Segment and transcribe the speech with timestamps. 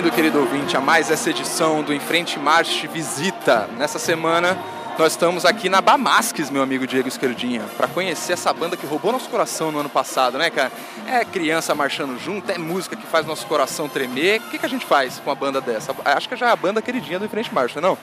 [0.00, 3.68] Bem-vindo, querido ouvinte, a mais essa edição do Enfrente Marche Visita.
[3.76, 4.58] Nessa semana
[4.98, 9.12] nós estamos aqui na Bamasques, meu amigo Diego Esquerdinha, para conhecer essa banda que roubou
[9.12, 10.72] nosso coração no ano passado, né, cara?
[11.06, 14.40] É criança marchando junto, é música que faz nosso coração tremer.
[14.40, 15.94] O que, que a gente faz com uma banda dessa?
[16.02, 17.98] Acho que já é a banda queridinha do Enfrente Marcha, não?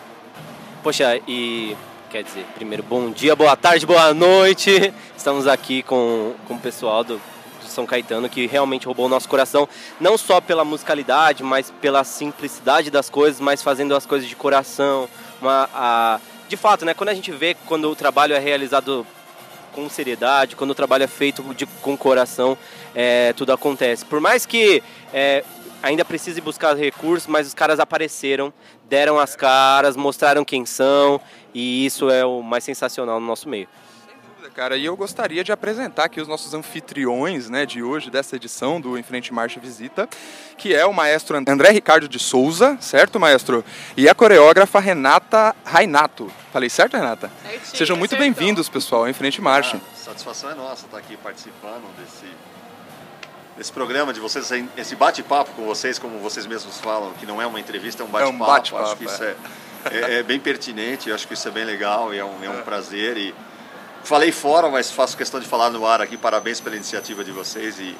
[0.83, 1.75] Poxa, e
[2.11, 4.93] quer dizer, primeiro, bom dia, boa tarde, boa noite.
[5.17, 7.19] Estamos aqui com, com o pessoal do,
[7.67, 9.67] do São Caetano que realmente roubou o nosso coração,
[9.99, 15.07] não só pela musicalidade, mas pela simplicidade das coisas, mas fazendo as coisas de coração.
[15.41, 19.05] Uma, a, de fato, né, quando a gente vê quando o trabalho é realizado
[19.73, 22.57] com seriedade, quando o trabalho é feito de, com coração,
[22.95, 24.03] é, tudo acontece.
[24.03, 24.81] Por mais que
[25.13, 25.43] é,
[25.83, 28.51] ainda precise buscar recursos, mas os caras apareceram,
[28.89, 31.21] deram as caras, mostraram quem são,
[31.53, 33.67] e isso é o mais sensacional no nosso meio
[34.57, 34.75] cara.
[34.75, 38.97] E eu gostaria de apresentar aqui os nossos anfitriões né, de hoje, dessa edição do
[38.97, 40.09] Em Frente Marcha Visita,
[40.57, 43.63] que é o maestro André Ricardo de Souza, certo, maestro?
[43.95, 46.31] E a coreógrafa Renata Rainato.
[46.51, 47.31] Falei certo, Renata?
[47.43, 49.77] Certinho, Sejam muito bem-vindos, pessoal, Em Frente Marcha.
[49.77, 52.25] Ah, satisfação é nossa estar aqui participando desse,
[53.55, 57.45] desse programa de vocês, esse bate-papo com vocês, como vocês mesmos falam, que não é
[57.45, 58.33] uma entrevista, é um bate-papo.
[58.33, 59.35] É um bate-papo, acho que isso é.
[59.91, 62.61] É, é, bem pertinente, acho que isso é bem legal e é um, é um
[62.63, 63.15] prazer.
[63.15, 63.35] E,
[64.07, 66.15] Falei fora, mas faço questão de falar no ar aqui.
[66.15, 67.93] Parabéns pela iniciativa de vocês e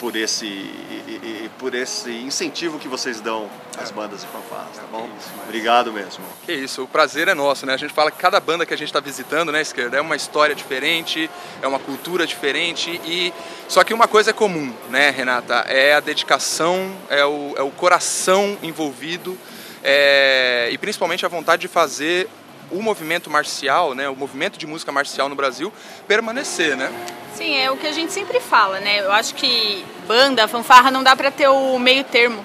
[0.00, 4.84] por esse, e, e, por esse incentivo que vocês dão às bandas de fanfarras, tá
[4.90, 5.06] bom?
[5.44, 6.24] Obrigado mesmo.
[6.46, 7.74] Que isso, o prazer é nosso, né?
[7.74, 10.16] A gente fala que cada banda que a gente está visitando, né, Esquerda, é uma
[10.16, 11.30] história diferente,
[11.60, 13.30] é uma cultura diferente e
[13.68, 15.66] só que uma coisa é comum, né, Renata?
[15.68, 19.36] É a dedicação, é o, é o coração envolvido
[19.84, 22.26] é, e principalmente a vontade de fazer
[22.72, 25.72] o movimento marcial, né, o movimento de música marcial no Brasil
[26.08, 26.90] permanecer, né?
[27.34, 29.00] Sim, é o que a gente sempre fala, né?
[29.00, 32.44] Eu acho que banda, fanfarra não dá para ter o meio termo,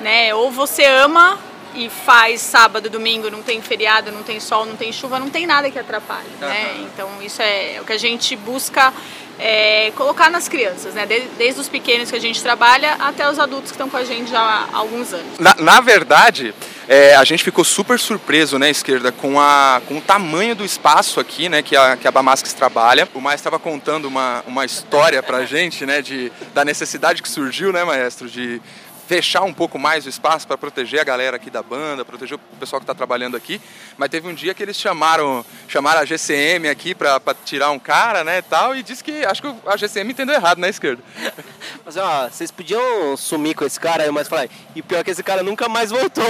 [0.00, 0.34] né?
[0.34, 1.38] Ou você ama
[1.74, 5.46] e faz sábado, domingo, não tem feriado, não tem sol, não tem chuva, não tem
[5.46, 6.48] nada que atrapalhe, uhum.
[6.48, 6.76] né?
[6.80, 8.92] Então isso é o que a gente busca
[9.38, 11.06] é, colocar nas crianças, né?
[11.06, 14.04] Desde, desde, os pequenos que a gente trabalha até os adultos que estão com a
[14.04, 15.38] gente já há alguns anos.
[15.38, 16.54] Na, na verdade,
[16.88, 21.18] é, a gente ficou super surpreso, né, esquerda, com, a, com o tamanho do espaço
[21.18, 23.08] aqui, né, que a, que a Bamasques trabalha.
[23.14, 27.72] O maestro estava contando uma, uma história pra gente, né, de, da necessidade que surgiu,
[27.72, 28.60] né, maestro, de
[29.06, 32.56] fechar um pouco mais o espaço para proteger a galera aqui da banda, proteger o
[32.58, 33.60] pessoal que está trabalhando aqui.
[33.96, 38.24] Mas teve um dia que eles chamaram, chamaram a GCM aqui para tirar um cara,
[38.24, 41.02] né, tal, e disse que acho que a GCM entendeu errado na né, esquerda.
[41.84, 45.42] Mas ó, vocês podiam sumir com esse cara mas falar, e pior que esse cara
[45.42, 46.24] nunca mais voltou.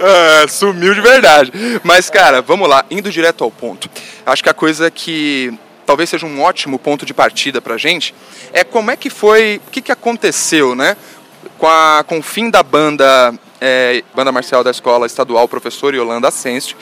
[0.00, 1.52] ah, sumiu de verdade.
[1.84, 3.88] Mas, cara, vamos lá, indo direto ao ponto.
[4.24, 8.14] Acho que a coisa que talvez seja um ótimo ponto de partida para a gente,
[8.52, 10.96] é como é que foi, o que, que aconteceu, né?
[11.56, 16.28] Com, a, com o fim da banda, é, banda marcial da escola estadual Professor Yolanda
[16.28, 16.76] Ascencio,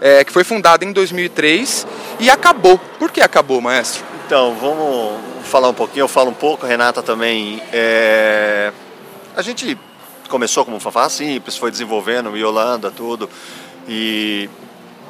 [0.00, 1.86] é, que foi fundada em 2003
[2.20, 2.78] e acabou.
[2.98, 4.04] Por que acabou, maestro?
[4.26, 7.62] Então, vamos falar um pouquinho, eu falo um pouco, Renata também.
[7.72, 8.72] É...
[9.36, 9.76] A gente
[10.28, 13.28] começou como fanfarra simples, foi desenvolvendo Yolanda, tudo,
[13.86, 14.48] e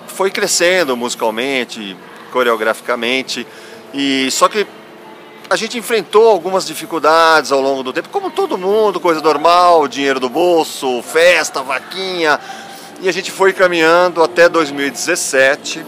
[0.09, 1.97] foi crescendo musicalmente,
[2.35, 3.47] coreograficamente.
[3.95, 4.67] E só que
[5.49, 10.19] a gente enfrentou algumas dificuldades ao longo do tempo, como todo mundo, coisa normal, dinheiro
[10.19, 12.41] do bolso, festa, vaquinha.
[13.01, 15.87] E a gente foi caminhando até 2017.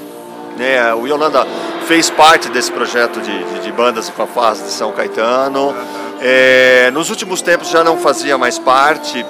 [0.57, 0.95] Né?
[0.95, 1.45] O Yolanda
[1.89, 5.75] fez parte desse projeto de, de, de bandas e fanfarras de São Caetano.
[6.21, 9.27] É, nos últimos tempos já não fazia mais parte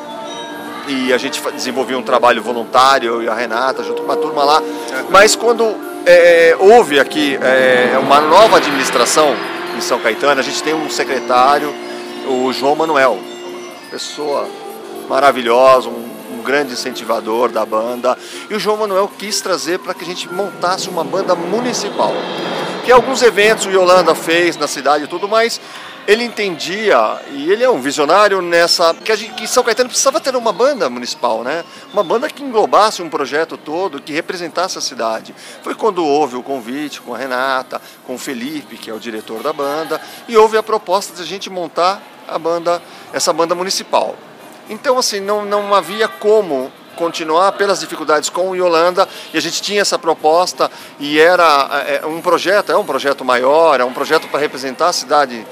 [0.86, 4.44] e a gente desenvolvia um trabalho voluntário, eu e a Renata, junto com uma turma
[4.44, 4.62] lá.
[5.10, 9.34] Mas quando é, houve aqui é, uma nova administração
[9.76, 11.74] em São Caetano, a gente tem um secretário,
[12.28, 13.18] o João Manuel,
[13.90, 14.48] pessoa
[15.08, 16.08] maravilhosa, um,
[16.38, 18.16] um grande incentivador da banda.
[18.48, 22.12] E o João Manuel quis trazer para que a gente montasse uma banda municipal.
[22.84, 25.60] Que alguns eventos o Yolanda fez na cidade e tudo, mas
[26.06, 28.94] ele entendia, e ele é um visionário nessa.
[28.94, 31.64] que, a gente, que São Caetano precisava ter uma banda municipal, né?
[31.92, 35.34] Uma banda que englobasse um projeto todo, que representasse a cidade.
[35.62, 39.42] Foi quando houve o convite com a Renata, com o Felipe, que é o diretor
[39.42, 42.80] da banda, e houve a proposta de a gente montar a banda,
[43.12, 44.14] essa banda municipal.
[44.68, 49.60] Então, assim, não, não havia como continuar pelas dificuldades com o Yolanda e a gente
[49.60, 54.26] tinha essa proposta e era é, um projeto, é um projeto maior, é um projeto
[54.28, 55.46] para representar a cidade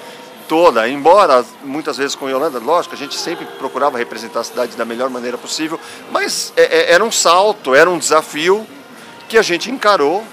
[0.48, 4.84] toda, embora muitas vezes com Yolanda, lógico, a gente sempre procurava representar a cidade da
[4.84, 5.78] melhor maneira possível,
[6.10, 8.66] mas é, é, era um salto, era um desafio
[9.28, 10.24] que a gente encarou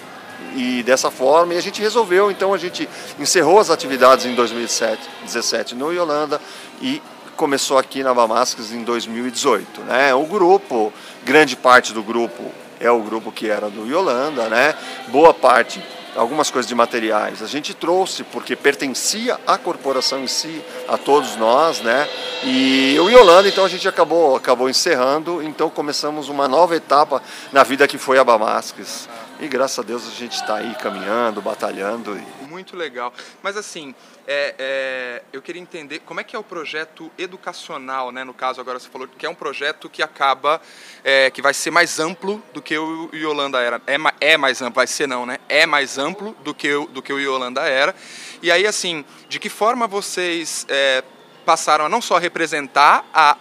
[0.56, 2.88] e dessa forma e a gente resolveu, então a gente
[3.20, 6.42] encerrou as atividades em 2017 no Yolanda
[6.82, 7.02] e
[7.38, 9.82] começou aqui na Bamascas em 2018.
[9.82, 10.14] Né?
[10.14, 10.94] O grupo,
[11.24, 14.76] grande parte do grupo é o grupo que era do Yolanda, né?
[15.08, 15.82] boa parte
[16.16, 17.42] algumas coisas de materiais.
[17.42, 22.08] A gente trouxe porque pertencia à corporação em si, a todos nós, né?
[22.44, 27.22] E o Yolanda, então a gente acabou acabou encerrando, então começamos uma nova etapa
[27.52, 29.08] na vida que foi a Bamasques.
[29.42, 32.16] E graças a Deus a gente está aí caminhando, batalhando.
[32.48, 33.12] Muito legal.
[33.42, 33.96] Mas assim,
[34.28, 38.24] é, é, eu queria entender como é que é o projeto educacional, né?
[38.24, 40.62] No caso, agora você falou que é um projeto que acaba,
[41.04, 43.82] é, que vai ser mais amplo do que o Yolanda era.
[43.88, 43.98] É,
[44.34, 45.40] é mais amplo, vai ser não, né?
[45.50, 47.96] É mais amplo do que, o, do que o Yolanda era.
[48.44, 51.04] E aí, assim, de que forma vocês é,
[51.48, 53.38] passaram a não só representar a,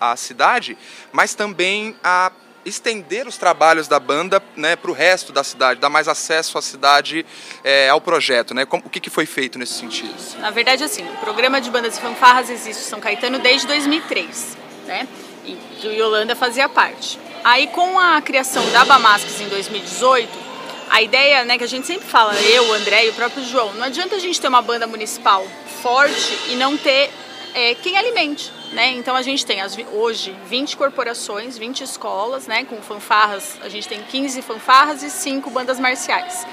[0.00, 0.78] a, a cidade,
[1.12, 2.32] mas também a
[2.64, 6.62] estender os trabalhos da banda né, para o resto da cidade, dar mais acesso à
[6.62, 7.26] cidade,
[7.64, 8.54] é, ao projeto.
[8.54, 8.64] Né?
[8.64, 10.14] Como, o que, que foi feito nesse sentido?
[10.38, 14.56] Na verdade, assim, o programa de bandas e fanfarras existe em São Caetano desde 2003,
[14.86, 15.08] né?
[15.44, 17.18] E o Yolanda fazia parte.
[17.42, 20.52] Aí, com a criação da Bamasques em 2018,
[20.88, 23.72] a ideia, né, que a gente sempre fala, eu, o André e o próprio João,
[23.74, 25.44] não adianta a gente ter uma banda municipal
[25.82, 27.10] forte e não ter
[27.54, 28.52] é, quem alimente.
[28.72, 28.92] Né?
[28.92, 32.64] Então a gente tem as, hoje 20 corporações, 20 escolas, né?
[32.64, 36.46] com fanfarras, a gente tem 15 fanfarras e 5 bandas marciais.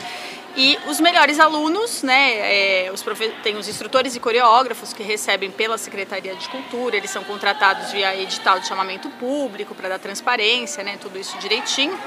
[0.57, 3.01] E os melhores alunos, né, é, os
[3.44, 8.19] tem os instrutores e coreógrafos que recebem pela Secretaria de Cultura, eles são contratados via
[8.19, 11.98] edital de chamamento público para dar transparência, né, tudo isso direitinho.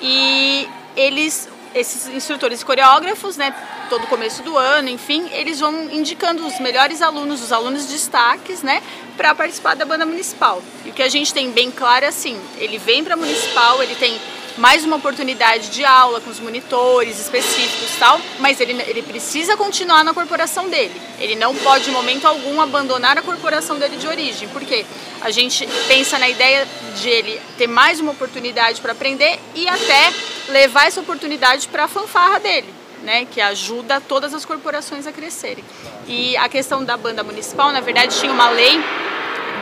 [0.00, 3.54] E eles, esses instrutores e coreógrafos, né,
[3.88, 8.82] todo começo do ano, enfim, eles vão indicando os melhores alunos, os alunos destaques, né,
[9.16, 10.62] para participar da banda municipal.
[10.84, 13.82] E o que a gente tem bem claro é assim, ele vem para a municipal,
[13.82, 14.20] ele tem
[14.56, 20.02] mais uma oportunidade de aula com os monitores específicos tal, mas ele, ele precisa continuar
[20.02, 20.98] na corporação dele.
[21.18, 24.86] Ele não pode, em momento algum, abandonar a corporação dele de origem, porque
[25.20, 26.66] a gente pensa na ideia
[26.96, 30.12] de ele ter mais uma oportunidade para aprender e até
[30.48, 35.64] levar essa oportunidade para a fanfarra dele né, que ajuda todas as corporações a crescerem.
[36.08, 38.80] E a questão da banda municipal, na verdade, tinha uma lei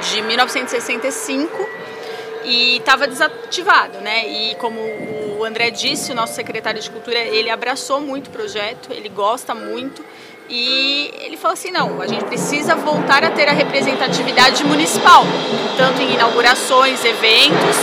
[0.00, 1.68] de 1965
[2.42, 4.26] e estava desativado, né?
[4.26, 4.80] E como
[5.38, 9.54] o André disse, o nosso secretário de cultura, ele abraçou muito o projeto, ele gosta
[9.54, 10.02] muito
[10.48, 15.24] e ele falou assim, não, a gente precisa voltar a ter a representatividade municipal,
[15.76, 17.76] tanto em inaugurações, eventos,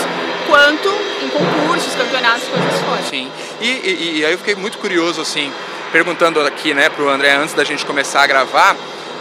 [0.52, 0.90] quanto
[1.24, 3.04] em concursos, campeonatos, coisas fora.
[3.04, 3.32] Sim.
[3.62, 5.52] E, e, e aí eu fiquei muito curioso, assim,
[5.94, 8.76] perguntando aqui, né, pro André, antes da gente começar a gravar,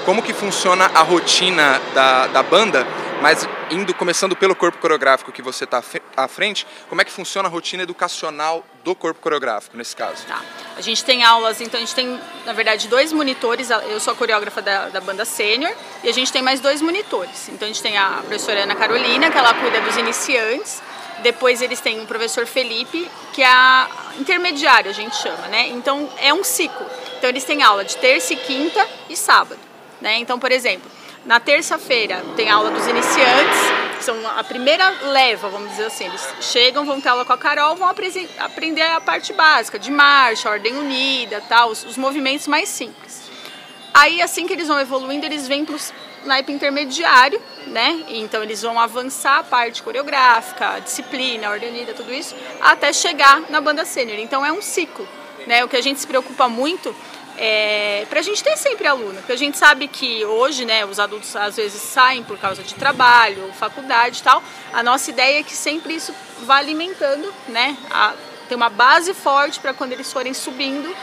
[0.05, 2.85] como que funciona a rotina da, da banda,
[3.21, 5.83] mas indo começando pelo corpo coreográfico que você está
[6.17, 10.27] à frente, como é que funciona a rotina educacional do corpo coreográfico nesse caso?
[10.27, 10.41] Tá.
[10.77, 13.69] A gente tem aulas, então a gente tem, na verdade, dois monitores.
[13.71, 15.73] Eu sou a coreógrafa da, da banda sênior
[16.03, 17.49] e a gente tem mais dois monitores.
[17.51, 20.83] Então a gente tem a professora Ana Carolina, que ela cuida dos iniciantes,
[21.23, 23.87] depois eles têm um professor Felipe, que é
[24.19, 25.69] intermediário, a gente chama, né?
[25.69, 26.87] Então é um ciclo.
[27.19, 29.61] Então eles têm aula de terça e quinta e sábado,
[30.01, 30.17] né?
[30.19, 30.91] Então, por exemplo,
[31.25, 33.59] na terça-feira tem aula dos iniciantes,
[33.99, 36.07] que são a primeira leva, vamos dizer assim.
[36.07, 40.49] Eles chegam, vão ter aula com a Carol, vão aprender a parte básica de marcha,
[40.49, 43.21] ordem unida, tal, os, os movimentos mais simples.
[43.93, 45.77] Aí, assim que eles vão evoluindo, eles vêm para
[46.25, 48.05] naipe intermediário, né?
[48.09, 53.43] Então eles vão avançar a parte coreográfica, a disciplina, a ordenida, tudo isso, até chegar
[53.51, 54.19] na banda sênior.
[54.19, 55.09] Então é um ciclo,
[55.47, 55.65] né?
[55.65, 56.95] O que a gente se preocupa muito
[57.39, 61.01] é para a gente ter sempre aluno, porque a gente sabe que hoje, né, os
[61.01, 64.43] adultos às vezes saem por causa de trabalho, faculdade e tal.
[64.73, 67.77] A nossa ideia é que sempre isso vá alimentando, né?
[67.91, 68.13] A,
[68.49, 70.95] ter uma base forte para quando eles forem subindo,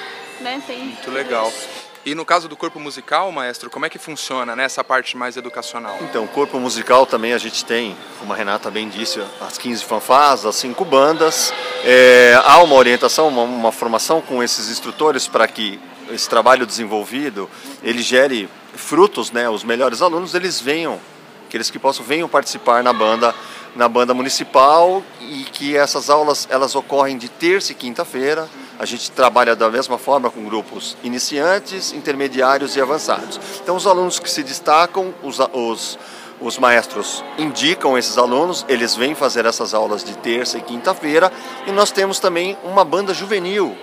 [0.42, 0.62] né?
[0.68, 1.48] Tem Muito legal.
[1.48, 1.87] Isso.
[2.08, 5.36] E no caso do corpo musical, maestro, como é que funciona né, essa parte mais
[5.36, 5.98] educacional?
[6.00, 9.84] Então, o corpo musical também a gente tem, como a Renata bem disse, as 15
[9.84, 11.54] fanfarras, as 5 bandas.
[11.84, 17.50] É, há uma orientação, uma, uma formação com esses instrutores para que esse trabalho desenvolvido
[17.84, 19.50] ele gere frutos, né?
[19.50, 21.02] Os melhores alunos eles venham,
[21.46, 23.36] aqueles que possam venham participar na banda
[23.76, 28.48] na banda municipal e que essas aulas elas ocorrem de terça e quinta-feira
[28.80, 33.40] a gente trabalha da mesma forma com grupos iniciantes, intermediários e avançados.
[33.62, 35.98] Então, os alunos que se destacam, os, os,
[36.40, 41.32] os maestros indicam esses alunos, eles vêm fazer essas aulas de terça e quinta-feira.
[41.66, 43.76] E nós temos também uma banda juvenil,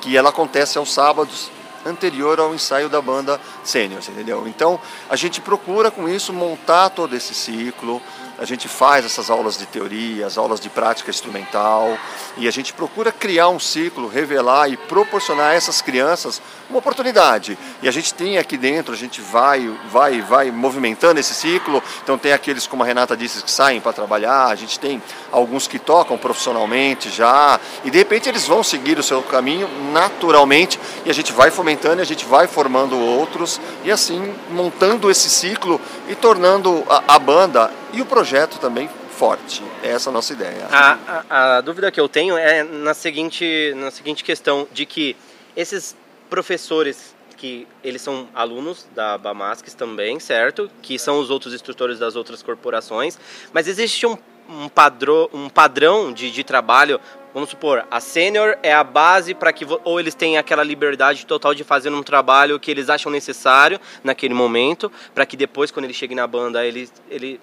[0.00, 1.50] que ela acontece aos sábados,
[1.86, 4.46] anterior ao ensaio da banda sênior, entendeu?
[4.46, 4.78] Então,
[5.08, 8.02] a gente procura com isso montar todo esse ciclo,
[8.38, 11.98] a gente faz essas aulas de teoria, as aulas de prática instrumental
[12.36, 17.56] e a gente procura criar um ciclo, revelar e proporcionar a essas crianças uma oportunidade.
[17.82, 21.82] E a gente tem aqui dentro, a gente vai, vai, vai movimentando esse ciclo.
[22.02, 25.00] Então tem aqueles, como a Renata disse, que saem para trabalhar, a gente tem
[25.30, 30.78] alguns que tocam profissionalmente já, e de repente eles vão seguir o seu caminho naturalmente,
[31.04, 35.30] e a gente vai fomentando, e a gente vai formando outros, e assim montando esse
[35.30, 39.62] ciclo e tornando a, a banda e o projeto também forte.
[39.82, 40.66] É essa a nossa ideia.
[40.70, 40.98] A,
[41.30, 45.16] a, a, dúvida que eu tenho é na seguinte, na seguinte questão de que
[45.56, 45.96] esses
[46.28, 50.70] professores que eles são alunos da Bamasques também, certo?
[50.82, 53.18] Que são os outros instrutores das outras corporações,
[53.52, 54.16] mas existe um,
[54.48, 57.00] um, padrão, um padrão de, de trabalho
[57.36, 61.54] vamos supor, a sênior é a base para que ou eles têm aquela liberdade total
[61.54, 65.92] de fazer um trabalho que eles acham necessário naquele momento, para que depois quando ele
[65.92, 67.38] chegue na banda ele ele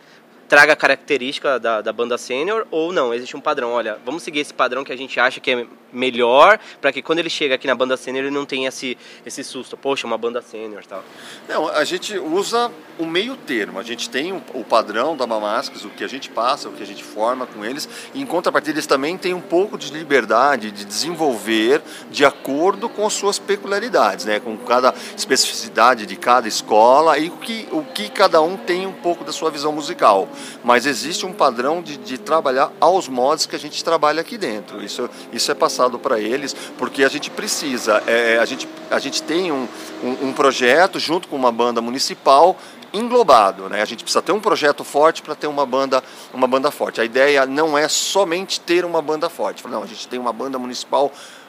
[0.47, 3.71] traga a característica da, da banda sênior ou não, existe um padrão.
[3.71, 7.19] Olha, vamos seguir esse padrão que a gente acha que é melhor para que quando
[7.19, 9.77] ele chega aqui na banda sênior ele não tenha esse, esse susto.
[9.77, 11.03] Poxa, uma banda sênior tal.
[11.47, 13.79] Não, a gente usa o meio termo.
[13.79, 16.85] A gente tem o padrão da Mamasques, o que a gente passa, o que a
[16.85, 17.87] gente forma com eles.
[18.13, 23.05] E em contrapartida, eles também têm um pouco de liberdade de desenvolver de acordo com
[23.05, 24.39] as suas peculiaridades, né?
[24.39, 28.93] com cada especificidade de cada escola e o que, o que cada um tem um
[28.93, 30.27] pouco da sua visão musical
[30.63, 34.83] mas existe um padrão de, de trabalhar aos modos que a gente trabalha aqui dentro.
[34.83, 39.21] Isso, isso é passado para eles, porque a gente precisa, é, a, gente, a gente
[39.23, 39.67] tem um,
[40.03, 42.57] um, um projeto junto com uma banda municipal
[42.93, 43.81] englobado, né?
[43.81, 47.01] A gente precisa ter um projeto forte para ter uma banda, uma banda forte.
[47.01, 49.67] A ideia não é somente ter uma banda forte.
[49.67, 51.42] Não, a gente tem uma banda municipal forte,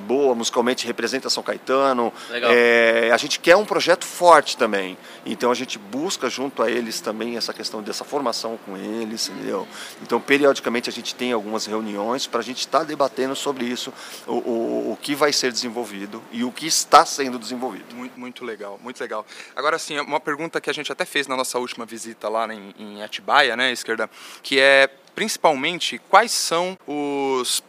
[0.00, 2.12] boa, musicalmente representa São Caetano.
[2.30, 4.96] É, a gente quer um projeto forte também.
[5.24, 9.66] Então a gente busca junto a eles também essa questão dessa formação com eles, entendeu?
[10.02, 13.92] Então periodicamente a gente tem algumas reuniões para a gente estar tá debatendo sobre isso,
[14.26, 17.94] o, o, o, que vai ser desenvolvido e o que está sendo desenvolvido.
[17.94, 19.26] Muito, muito legal, muito legal.
[19.54, 22.74] Agora sim, uma pergunta que a gente até fez na nossa última visita lá em,
[22.78, 24.08] em Atibaia, né, esquerda,
[24.42, 27.62] que é principalmente quais são os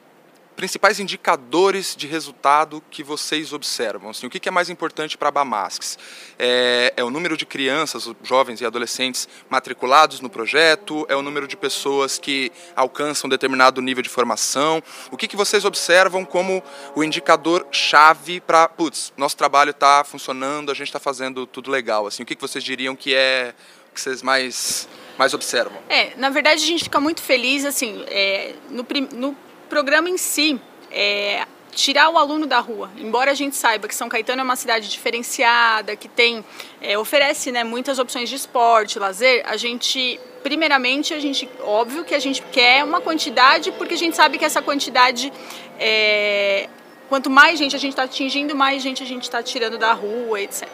[0.58, 4.10] principais indicadores de resultado que vocês observam?
[4.10, 6.00] Assim, o que é mais importante para a Bamasks?
[6.38, 11.06] É, é, o número de crianças, jovens e adolescentes matriculados no projeto?
[11.08, 14.82] É o número de pessoas que alcançam determinado nível de formação?
[15.12, 16.64] O que, que vocês observam como
[16.96, 22.08] o indicador chave para, putz, nosso trabalho está funcionando, a gente está fazendo tudo legal?
[22.08, 23.54] Assim, o que, que vocês diriam que é
[23.94, 24.88] que vocês mais
[25.18, 25.82] mais observam?
[25.90, 29.38] É, na verdade a gente fica muito feliz assim, é, no, no
[29.68, 30.60] programa em si
[30.92, 32.90] é tirar o aluno da rua.
[32.98, 36.44] Embora a gente saiba que São Caetano é uma cidade diferenciada, que tem
[36.82, 42.16] é, oferece né, muitas opções de esporte, lazer, a gente primeiramente a gente óbvio que
[42.16, 45.32] a gente quer uma quantidade porque a gente sabe que essa quantidade
[45.80, 46.68] é,
[47.10, 50.42] quanto mais gente a gente está atingindo, mais gente a gente está tirando da rua,
[50.42, 50.68] etc.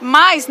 [0.00, 0.46] Mas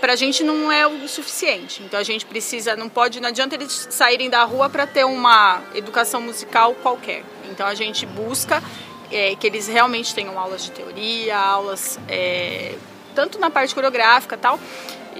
[0.00, 1.82] para a gente não é o suficiente.
[1.82, 5.62] Então a gente precisa, não pode, não adianta eles saírem da rua para ter uma
[5.74, 7.22] educação musical qualquer.
[7.50, 8.62] Então a gente busca
[9.10, 12.74] é, que eles realmente tenham aulas de teoria, aulas é,
[13.14, 14.58] tanto na parte coreográfica tal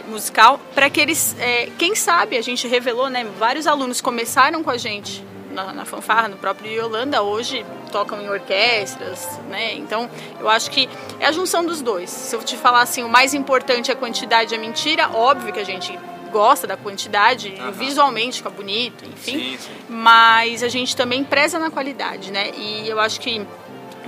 [0.07, 4.71] musical, para que eles, é, quem sabe, a gente revelou, né, vários alunos começaram com
[4.71, 5.25] a gente
[5.59, 9.75] na, na fanfarra, no próprio Yolanda, hoje tocam em orquestras, né?
[9.75, 10.89] Então, eu acho que
[11.19, 12.11] é a junção dos dois.
[12.11, 15.61] Se eu te falar assim, o mais importante é a quantidade, a mentira, óbvio que
[15.61, 15.99] a gente
[16.31, 17.73] gosta da quantidade, uhum.
[17.73, 19.39] visualmente fica bonito, enfim.
[19.39, 19.71] Sim, sim.
[19.89, 22.51] Mas a gente também preza na qualidade, né?
[22.55, 23.47] E eu acho que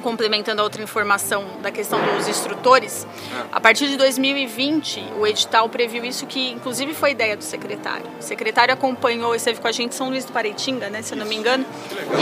[0.01, 3.45] complementando a outra informação da questão dos instrutores, é.
[3.53, 8.07] a partir de 2020, o edital previu isso que, inclusive, foi ideia do secretário.
[8.19, 11.19] O secretário acompanhou, esteve com a gente em São Luís do Pareitinga, né, se eu
[11.19, 11.65] não me engano,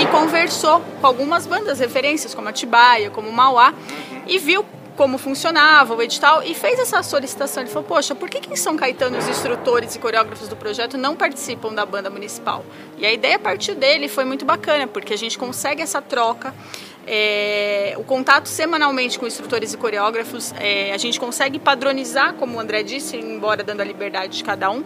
[0.00, 4.22] e conversou com algumas bandas referências, como Atibaia, como Mauá, uhum.
[4.26, 4.64] e viu
[4.98, 7.62] como funcionava o edital e fez essa solicitação.
[7.62, 10.98] Ele falou: Poxa, por que, que em São Caetano os instrutores e coreógrafos do projeto
[10.98, 12.64] não participam da banda municipal?
[12.98, 16.52] E a ideia partiu dele foi muito bacana, porque a gente consegue essa troca
[17.10, 22.60] é, o contato semanalmente com instrutores e coreógrafos, é, a gente consegue padronizar, como o
[22.60, 24.84] André disse, embora dando a liberdade de cada um,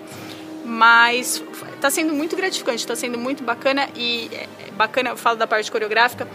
[0.64, 1.42] mas
[1.74, 5.70] está sendo muito gratificante, está sendo muito bacana e é, bacana, eu falo da parte
[5.70, 6.28] coreográfica,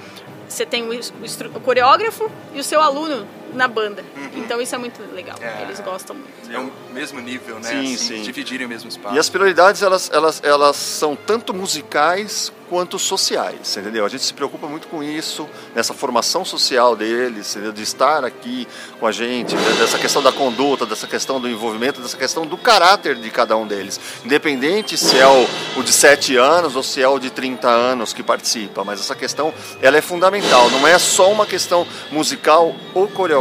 [0.45, 4.03] você tem o, o, o coreógrafo e o seu aluno na banda.
[4.15, 4.29] Uhum.
[4.35, 5.37] Então isso é muito legal.
[5.41, 5.63] É.
[5.63, 6.51] Eles gostam muito.
[6.51, 7.69] É um, mesmo nível, né?
[7.69, 8.21] Sim, assim, sim.
[8.21, 9.15] Dividirem o mesmo espaço.
[9.15, 14.05] E as prioridades, elas, elas, elas são tanto musicais quanto sociais, entendeu?
[14.05, 17.71] A gente se preocupa muito com isso, nessa formação social deles, entendeu?
[17.71, 18.67] de estar aqui
[18.99, 19.75] com a gente, né?
[19.79, 23.65] dessa questão da conduta, dessa questão do envolvimento, dessa questão do caráter de cada um
[23.65, 23.99] deles.
[24.25, 28.13] Independente se é o, o de 7 anos ou se é o de 30 anos
[28.13, 33.07] que participa, mas essa questão ela é fundamental, não é só uma questão musical ou
[33.07, 33.36] coreográfica,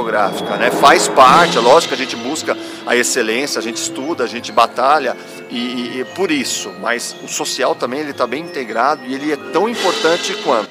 [0.59, 0.71] né?
[0.71, 4.53] faz parte, é lógico que a gente busca a excelência, a gente estuda, a gente
[4.53, 5.17] batalha,
[5.51, 9.33] e, e, e por isso, mas o social também ele está bem integrado e ele
[9.33, 10.71] é tão importante quanto.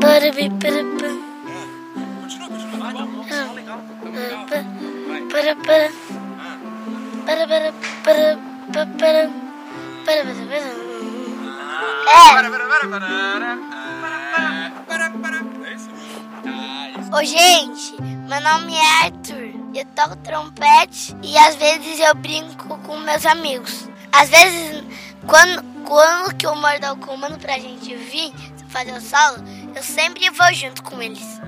[0.00, 0.32] Para.
[0.32, 1.04] Para, para,
[4.48, 6.03] para, para, para.
[12.06, 12.32] É.
[17.16, 19.54] Ô, gente, meu nome é Arthur.
[19.74, 23.88] Eu toco trompete e às vezes eu brinco com meus amigos.
[24.12, 24.84] Às vezes,
[25.26, 26.54] quando, quando que o
[26.96, 28.32] comando pra gente vir
[28.68, 29.38] fazer o solo,
[29.74, 31.40] eu sempre vou junto com eles.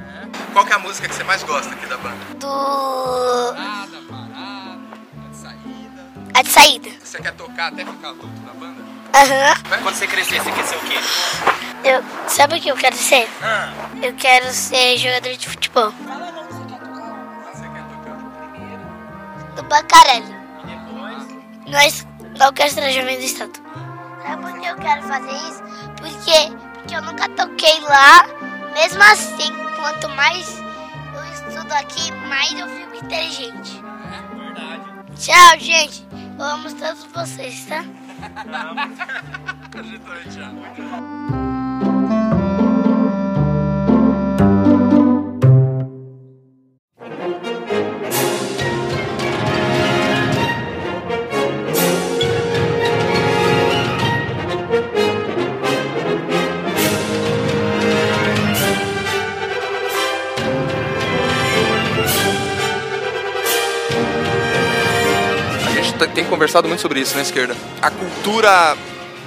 [0.53, 2.17] Qual é a música que você mais gosta aqui da banda?
[2.39, 3.55] Do.
[3.55, 4.26] Parada, de saída.
[6.37, 6.91] A de saída.
[7.03, 8.85] Você quer tocar até ficar adulto na banda?
[9.15, 9.55] Aham.
[9.83, 10.97] Quando você crescer, você quer ser o quê?
[11.83, 13.27] Eu, sabe o que eu quero ser?
[13.43, 13.73] Ah,
[14.03, 15.91] Eu quero ser jogador de futebol.
[15.93, 18.19] Você quer tocar?
[19.57, 20.37] Do Bacarelli.
[21.69, 23.59] Nós, da Orquestra Jovem do Estado.
[24.23, 25.63] Sabe por que eu quero fazer isso?
[25.97, 28.27] Porque, porque eu nunca toquei lá.
[28.75, 30.59] Mesmo assim, quanto mais
[31.15, 33.83] eu estudo aqui, mais eu fico inteligente.
[35.19, 36.06] Tchau, gente.
[36.39, 37.85] Eu amo todos vocês, tá?
[39.73, 41.53] A
[66.47, 67.57] conversado muito sobre isso na esquerda.
[67.83, 68.77] A cultura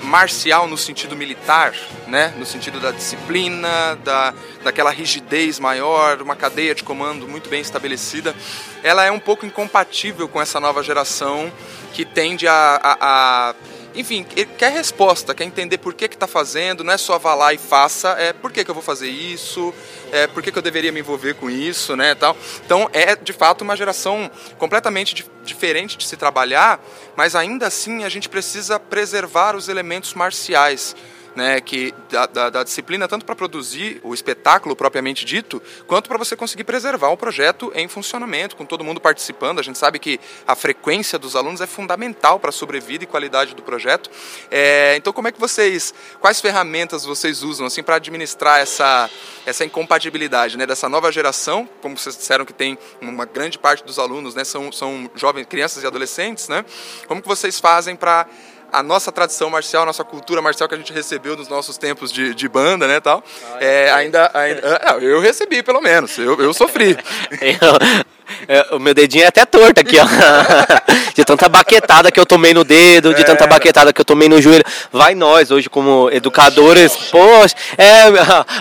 [0.03, 1.73] marcial no sentido militar,
[2.07, 2.33] né?
[2.37, 8.33] No sentido da disciplina, da, daquela rigidez maior, uma cadeia de comando muito bem estabelecida,
[8.81, 11.51] ela é um pouco incompatível com essa nova geração
[11.93, 13.55] que tende a, a- a-
[13.95, 17.53] enfim, ele quer resposta, quer entender por que está fazendo, não é só vá lá
[17.53, 19.73] e faça, é por que, que eu vou fazer isso,
[20.11, 22.35] é, por que, que eu deveria me envolver com isso, né, tal.
[22.65, 26.79] Então é de fato uma geração completamente dif- diferente de se trabalhar,
[27.15, 30.95] mas ainda assim a gente precisa preservar os elementos marciais.
[31.35, 36.17] Né, que da, da- da disciplina tanto para produzir o espetáculo propriamente dito, quanto para
[36.17, 39.59] você conseguir preservar o projeto em funcionamento, com todo mundo participando.
[39.59, 43.53] A gente sabe que a frequência dos alunos é fundamental para a sobrevida e qualidade
[43.55, 44.09] do projeto.
[44.49, 49.09] É, então, como é que vocês, quais ferramentas vocês usam assim para administrar essa
[49.45, 53.97] essa incompatibilidade, né, dessa nova geração, como vocês disseram que tem uma grande parte dos
[53.97, 56.65] alunos, né, são são jovens, crianças e adolescentes, né?
[57.07, 58.27] Como que vocês fazem para
[58.71, 62.11] a nossa tradição marcial, a nossa cultura marcial que a gente recebeu nos nossos tempos
[62.11, 63.23] de, de banda, né, tal.
[63.59, 66.97] É, ainda, ainda é, eu recebi pelo menos, eu, eu sofri.
[67.41, 68.09] Eu-
[68.47, 70.05] é, o meu dedinho é até torto aqui, ó.
[71.15, 74.39] De tanta baquetada que eu tomei no dedo, de tanta baquetada que eu tomei no
[74.39, 74.63] joelho.
[74.91, 78.03] Vai nós, hoje, como educadores, poxa, é,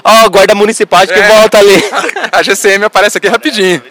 [0.03, 1.29] ó, guarda municipal que É.
[1.29, 1.85] volta ali.
[2.33, 3.83] A GCM aparece aqui rapidinho.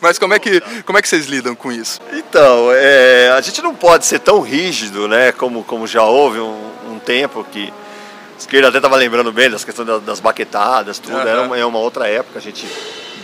[0.00, 2.00] Mas como é que como é que vocês lidam com isso?
[2.12, 5.32] Então, é, a gente não pode ser tão rígido, né?
[5.32, 9.64] Como, como já houve um, um tempo que a esquerda até estava lembrando bem das
[9.64, 11.16] questões da- das baquetadas, tudo.
[11.16, 11.28] Aham.
[11.28, 12.66] Era uma, é uma outra época, a gente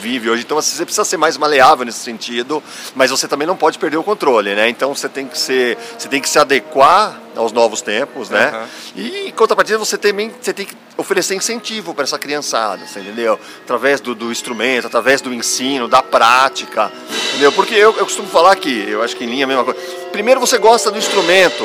[0.02, 0.42] vive hoje.
[0.42, 2.62] Então assim, você precisa ser mais maleável nesse sentido,
[2.94, 4.68] mas você também não pode perder o controle, né?
[4.68, 8.48] Então você tem que ser, você tem que se adequar aos novos tempos, né?
[8.48, 8.68] Aham.
[8.96, 13.38] E em contrapartida você também você tem que oferecer incentivo para essa criançada, você entendeu?
[13.62, 16.90] Através do, do instrumento, através do ensino, da prática,
[17.30, 17.52] entendeu?
[17.52, 19.80] Porque eu, eu costumo falar que, eu acho que em linha é a mesma coisa.
[20.10, 21.64] Primeiro você gosta do instrumento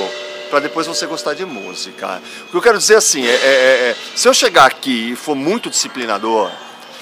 [0.50, 2.22] para depois você gostar de música.
[2.48, 5.16] O que eu quero dizer assim é, é- é- é, se eu chegar aqui e
[5.16, 6.50] for muito disciplinador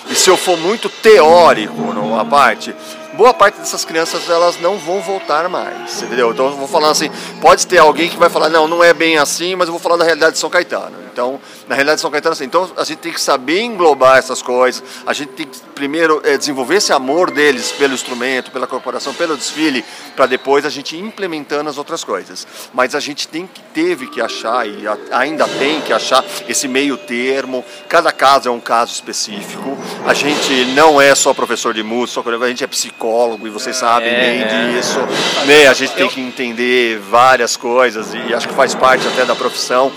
[0.09, 2.75] e se eu for muito teórico numa parte,
[3.13, 6.31] boa parte dessas crianças elas não vão voltar mais, entendeu?
[6.31, 7.09] Então eu vou falar assim,
[7.41, 9.97] pode ter alguém que vai falar, não, não é bem assim, mas eu vou falar
[9.97, 11.04] da realidade de São Caetano.
[11.15, 14.83] Então, na realidade, São Caetano, assim, então a gente tem que saber englobar essas coisas,
[15.07, 19.37] a gente tem que primeiro é, desenvolver esse amor deles pelo instrumento, pela corporação, pelo
[19.37, 22.45] desfile, para depois a gente ir implementando as outras coisas.
[22.73, 26.97] Mas a gente tem que, teve que achar, e ainda tem que achar, esse meio
[26.97, 32.21] termo, cada caso é um caso específico, a gente não é só professor de música,
[32.29, 34.99] a gente é psicólogo, e vocês sabem é, bem disso,
[35.45, 35.67] né?
[35.67, 39.93] a gente tem que entender várias coisas, e acho que faz parte até da profissão,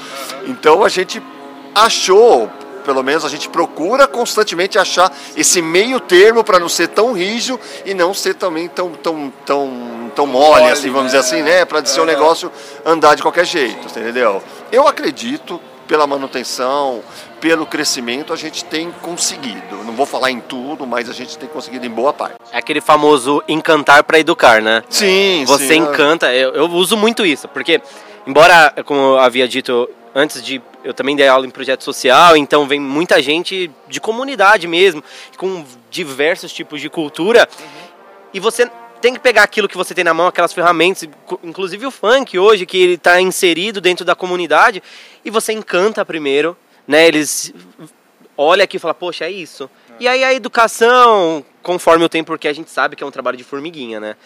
[0.46, 1.22] então a gente
[1.74, 2.50] achou,
[2.84, 7.60] pelo menos a gente procura constantemente achar esse meio termo para não ser tão rígido
[7.84, 11.84] e não ser também tão tão tão tão mole, assim, vamos dizer assim, né, para
[11.84, 12.50] ser um negócio
[12.84, 14.42] andar de qualquer jeito, entendeu?
[14.72, 17.02] Eu acredito pela manutenção,
[17.40, 19.82] pelo crescimento, a gente tem conseguido.
[19.84, 22.34] Não vou falar em tudo, mas a gente tem conseguido em boa parte.
[22.52, 24.82] É aquele famoso encantar para educar, né?
[24.90, 27.80] Sim, Você sim, encanta, eu, eu uso muito isso, porque
[28.26, 32.66] embora, como eu havia dito antes de eu também dei aula em projeto social, então
[32.66, 35.02] vem muita gente de comunidade mesmo,
[35.36, 37.48] com diversos tipos de cultura.
[37.58, 37.66] Uhum.
[38.34, 41.08] E você tem que pegar aquilo que você tem na mão, aquelas ferramentas,
[41.42, 44.82] inclusive o funk hoje, que ele está inserido dentro da comunidade,
[45.24, 47.06] e você encanta primeiro, né?
[47.06, 47.52] Eles
[48.36, 49.68] olha aqui e fala, poxa, é isso.
[49.98, 53.36] E aí a educação, conforme o tempo, porque a gente sabe que é um trabalho
[53.36, 54.16] de formiguinha, né?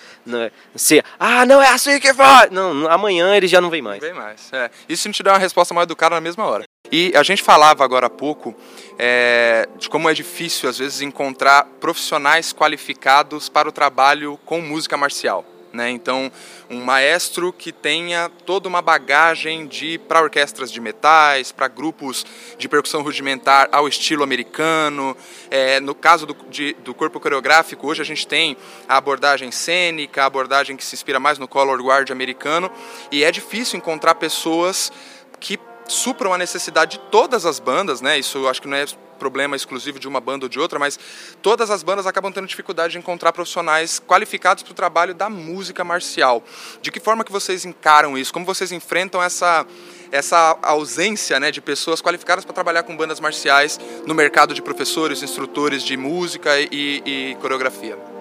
[0.77, 2.53] Se, ah, não é assim que faz!
[2.53, 4.01] Não, amanhã ele já não vem mais.
[4.01, 4.71] Não vem mais, é.
[4.89, 6.63] Isso não te dá uma resposta mais educada na mesma hora.
[6.93, 8.55] E a gente falava agora há pouco
[8.97, 14.97] é, de como é difícil, às vezes, encontrar profissionais qualificados para o trabalho com música
[14.97, 15.45] marcial.
[15.73, 15.91] Né?
[15.91, 16.31] Então,
[16.69, 22.27] um maestro que tenha toda uma bagagem de para orquestras de metais, para grupos
[22.59, 25.17] de percussão rudimentar ao estilo americano.
[25.51, 28.57] É, no caso do, de, do corpo coreográfico, hoje a gente tem
[28.87, 32.71] a abordagem cênica, a abordagem que se inspira mais no color guard americano,
[33.11, 34.93] e é difícil encontrar pessoas
[35.41, 35.59] que
[35.89, 38.19] supram a necessidade de todas as bandas, né?
[38.19, 38.85] Isso eu acho que não é
[39.23, 40.99] problema exclusivo de uma banda ou de outra, mas
[41.41, 45.85] todas as bandas acabam tendo dificuldade de encontrar profissionais qualificados para o trabalho da música
[45.85, 46.43] marcial.
[46.81, 48.33] De que forma que vocês encaram isso?
[48.33, 49.65] Como vocês enfrentam essa
[50.11, 55.23] essa ausência né, de pessoas qualificadas para trabalhar com bandas marciais no mercado de professores,
[55.23, 58.12] instrutores de música e, e coreografia?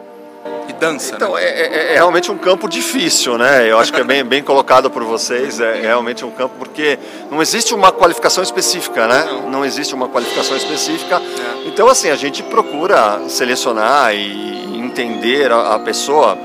[0.68, 1.16] E dança.
[1.16, 1.44] Então, né?
[1.44, 3.70] é, é, é, realmente um campo difícil, né?
[3.70, 5.60] Eu acho que é bem, bem colocado por vocês.
[5.60, 6.98] É, é realmente um campo porque
[7.30, 9.26] não existe uma qualificação específica, né?
[9.26, 11.18] Não, não existe uma qualificação específica.
[11.18, 11.68] É.
[11.68, 16.38] Então, assim, a gente procura selecionar e entender a, a pessoa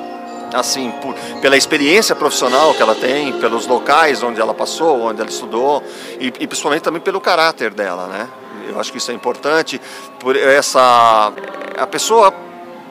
[0.54, 5.28] assim, por, pela experiência profissional que ela tem, pelos locais onde ela passou, onde ela
[5.28, 5.82] estudou
[6.20, 8.28] e, e principalmente também pelo caráter dela, né?
[8.68, 9.80] Eu acho que isso é importante
[10.18, 11.32] por essa
[11.76, 12.32] a pessoa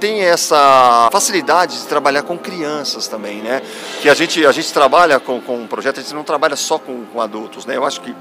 [0.06, 3.60] tem essa facilidade de trabalhar com crianças também, né?
[4.04, 6.78] Que a gente, a gente trabalha com, com um projeto, a gente não trabalha só
[6.78, 7.76] com, com adultos, né?
[7.76, 8.16] Eu acho que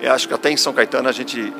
[0.00, 1.52] eu acho que até em São Caetano a gente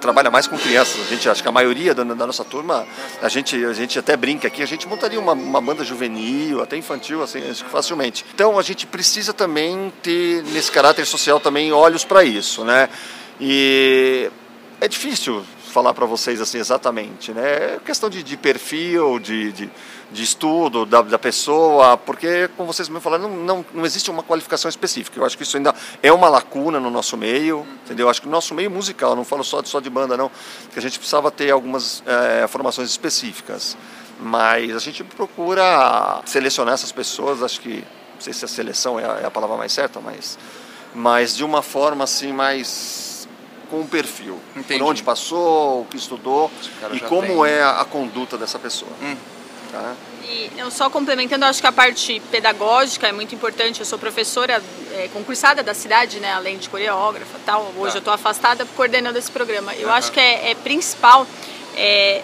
[0.00, 1.00] trabalha mais com crianças.
[1.00, 2.86] A gente acho que a maioria da, da, nossa turma,
[3.20, 6.76] a gente, a gente até brinca aqui, a gente montaria uma, uma banda juvenil, até
[6.76, 8.24] infantil, assim, facilmente.
[8.32, 12.88] Então a gente precisa também ter nesse caráter social também olhos para isso, né?
[13.40, 14.30] E
[14.80, 17.74] é difícil falar para vocês assim exatamente, né?
[17.74, 19.70] É questão de, de perfil, de, de,
[20.12, 24.22] de estudo da, da, pessoa, porque, como vocês me falaram, não, não, não existe uma
[24.22, 25.18] qualificação específica.
[25.18, 28.06] Eu acho que isso ainda é uma lacuna no nosso meio, entendeu?
[28.06, 30.30] Eu acho que no nosso meio musical, não falo só de, só de banda, não,
[30.72, 33.76] que a gente precisava ter algumas é, formações específicas.
[34.20, 37.78] Mas a gente procura selecionar essas pessoas, acho que,
[38.14, 40.38] não sei se a seleção é a, é a palavra mais certa, mas,
[40.94, 43.13] mas de uma forma assim mais
[43.70, 44.38] com um perfil.
[44.56, 44.80] Entendi.
[44.80, 46.50] Por onde passou, o que estudou
[46.92, 47.52] e como tem.
[47.52, 48.90] é a, conduta dessa pessoa.
[49.02, 49.16] Hum.
[49.70, 49.94] Tá?
[50.24, 53.80] E eu só complementando, acho que a parte pedagógica é muito importante.
[53.80, 57.72] Eu sou professora é, concursada da cidade, né, além de coreógrafa tal.
[57.76, 57.96] Hoje tá.
[57.96, 59.74] eu estou afastada coordenando esse programa.
[59.74, 59.94] Eu uhum.
[59.94, 61.26] acho que é, é principal,
[61.76, 62.22] é,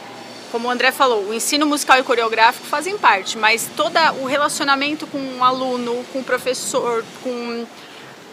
[0.50, 5.07] como o André falou, o ensino musical e coreográfico fazem parte, mas todo o relacionamento
[5.07, 7.66] com o aluno, com o professor, com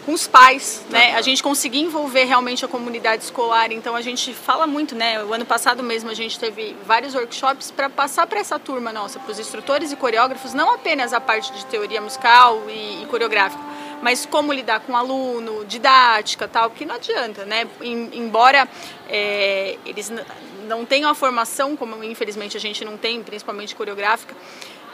[0.07, 1.15] com os pais, né?
[1.15, 3.73] A gente conseguir envolver realmente a comunidade escolar.
[3.73, 5.21] Então a gente fala muito, né?
[5.21, 9.19] O ano passado mesmo a gente teve vários workshops para passar para essa turma nossa,
[9.19, 13.61] para os instrutores e coreógrafos, não apenas a parte de teoria musical e, e coreográfica,
[14.01, 17.67] mas como lidar com o aluno, didática, tal, porque não adianta, né?
[17.81, 18.65] embora
[19.09, 20.09] é, eles
[20.69, 24.33] não tenham a formação, como infelizmente a gente não tem, principalmente coreográfica,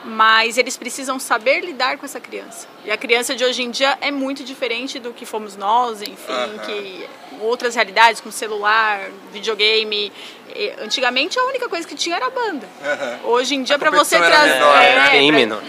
[0.03, 2.67] mas eles precisam saber lidar com essa criança.
[2.85, 6.59] E a criança de hoje em dia é muito diferente do que fomos nós, enfim,
[6.65, 7.07] que
[7.39, 10.11] outras realidades como celular, videogame.
[10.79, 12.67] Antigamente a única coisa que tinha era a banda.
[13.23, 15.09] Hoje em dia para você trazer, é, né?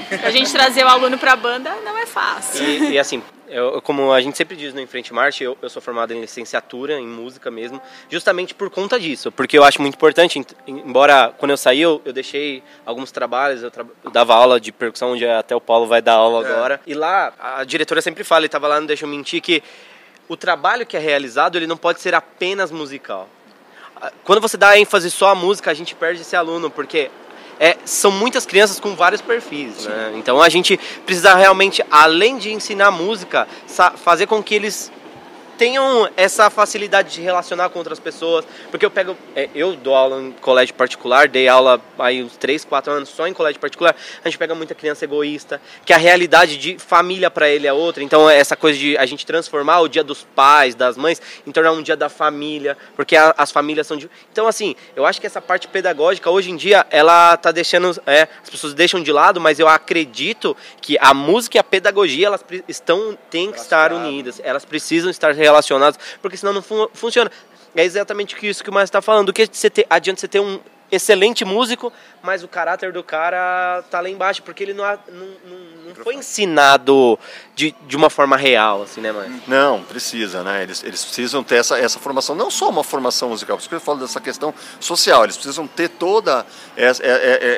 [0.09, 2.65] pra, a gente trazer o aluno para a banda não é fácil.
[2.65, 3.23] E, e assim,
[3.55, 6.99] eu, como a gente sempre diz no Enfrente Marcha, eu, eu, sou formado em licenciatura
[6.99, 11.57] em música mesmo, justamente por conta disso, porque eu acho muito importante, embora quando eu
[11.57, 15.61] saí eu, eu deixei alguns trabalhos, eu, tra dava aula de percussão, onde até o
[15.61, 16.51] Paulo vai dar aula é.
[16.51, 19.63] agora, e lá a diretora sempre fala, ele estava lá, não deixa eu mentir, que
[20.29, 23.29] o trabalho que é realizado ele não pode ser apenas musical.
[24.25, 27.09] Quando você dá ênfase só à música, a gente perde esse aluno, porque
[27.59, 30.13] é, são muitas crianças com vários perfis, né?
[30.17, 33.47] Então a gente precisa realmente, além de ensinar música,
[33.97, 34.91] fazer com que eles
[35.57, 40.21] tenham essa facilidade de relacionar com outras pessoas, porque eu pego, é, eu dou aula
[40.21, 44.29] em colégio particular, dei aula aí uns 3, 4 anos só em colégio particular, a
[44.29, 48.29] gente pega muita criança egoísta, que a realidade de família para ele é outra, então
[48.29, 51.73] é essa coisa de a gente transformar o dia dos pais, das mães, em tornar
[51.73, 54.11] um dia da família, porque a, as famílias são de...
[54.33, 58.29] Então assim, eu acho que essa parte pedagógica hoje em dia, ela tá deixando, é,
[58.43, 62.45] as pessoas deixam de lado, mas eu acredito que a música e a pedagogia, elas
[62.69, 67.31] estão, têm que estar unidas, elas precisam estar relacionados, porque senão não fun funciona.
[67.77, 69.33] É exatamente isso que o Márcio está falando.
[69.33, 74.01] Que você ter, adianta você ter um excelente músico, mas o caráter do cara tá
[74.01, 77.19] lá embaixo, porque ele não, não, não, foi ensinado
[77.55, 79.43] de, de uma forma real, assim, né, mãe?
[79.47, 80.63] Não, precisa, né?
[80.63, 83.75] Eles, eles precisam ter essa, essa formação, não só uma formação musical, por isso que
[83.75, 87.03] eu falo dessa questão social, eles precisam ter toda esse,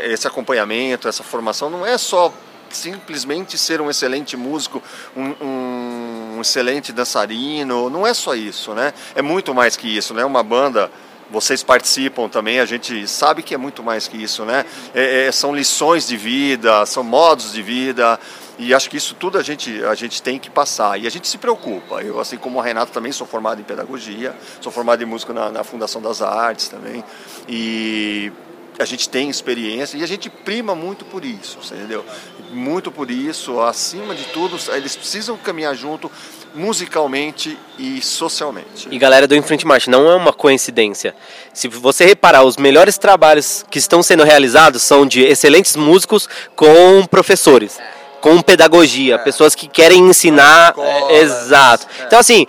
[0.05, 2.33] esse acompanhamento, essa formação, não é só
[2.70, 4.83] simplesmente ser um excelente músico,
[5.16, 8.92] um, um, excelente dançarino, não é só isso, né?
[9.14, 10.24] É muito mais que isso, né?
[10.24, 10.90] Uma banda
[11.31, 14.64] vocês participam também, a gente sabe que é muito mais que isso, né?
[14.94, 18.18] É, é, são lições de vida, são modos de vida,
[18.59, 20.98] e acho que isso tudo a gente, a gente tem que passar.
[20.98, 22.02] E a gente se preocupa.
[22.02, 25.50] Eu, assim como o Renato, também sou formado em pedagogia, sou formado em música na,
[25.50, 27.05] na Fundação das Artes também.
[27.48, 28.33] E
[28.78, 32.04] a gente tem experiência e a gente prima muito por isso, entendeu?
[32.52, 36.10] Muito por isso, acima de tudo, eles precisam caminhar junto
[36.54, 38.88] musicalmente e socialmente.
[38.90, 41.14] E galera do Enfrente Marcha, não é uma coincidência.
[41.52, 47.06] Se você reparar, os melhores trabalhos que estão sendo realizados são de excelentes músicos com
[47.10, 47.78] professores,
[48.20, 49.18] com pedagogia, é.
[49.18, 51.86] pessoas que querem ensinar, é, exato.
[52.00, 52.06] É.
[52.06, 52.46] Então assim,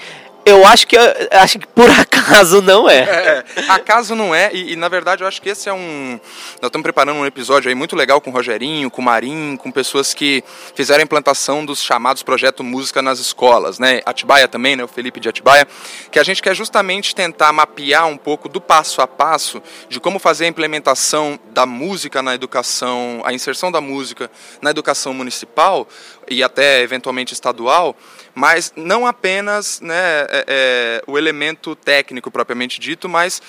[0.47, 0.95] eu acho que
[1.31, 2.99] acho que por acaso não é.
[2.99, 3.63] é, é.
[3.67, 6.19] Acaso não é, e, e, na verdade eu acho que esse é um.
[6.62, 9.69] Nós estamos preparando um episódio aí muito legal com o Rogerinho, com o Marim, com
[9.69, 10.41] pessoas que
[10.73, 14.01] fizeram a implantação dos chamados Projeto Música nas escolas, né?
[14.05, 14.86] Atibaia também, né?
[14.86, 15.67] O Felipe de Atibaia,
[16.10, 20.17] que a gente quer justamente tentar mapear um pouco do passo a passo de como
[20.17, 24.31] fazer a implementação da música na educação, a inserção da música
[24.62, 25.86] na educação municipal
[26.29, 27.95] e até eventualmente estadual
[28.38, 29.95] mas não apenas né,
[30.30, 33.41] é, é, o elemento técnico propriamente dito, mas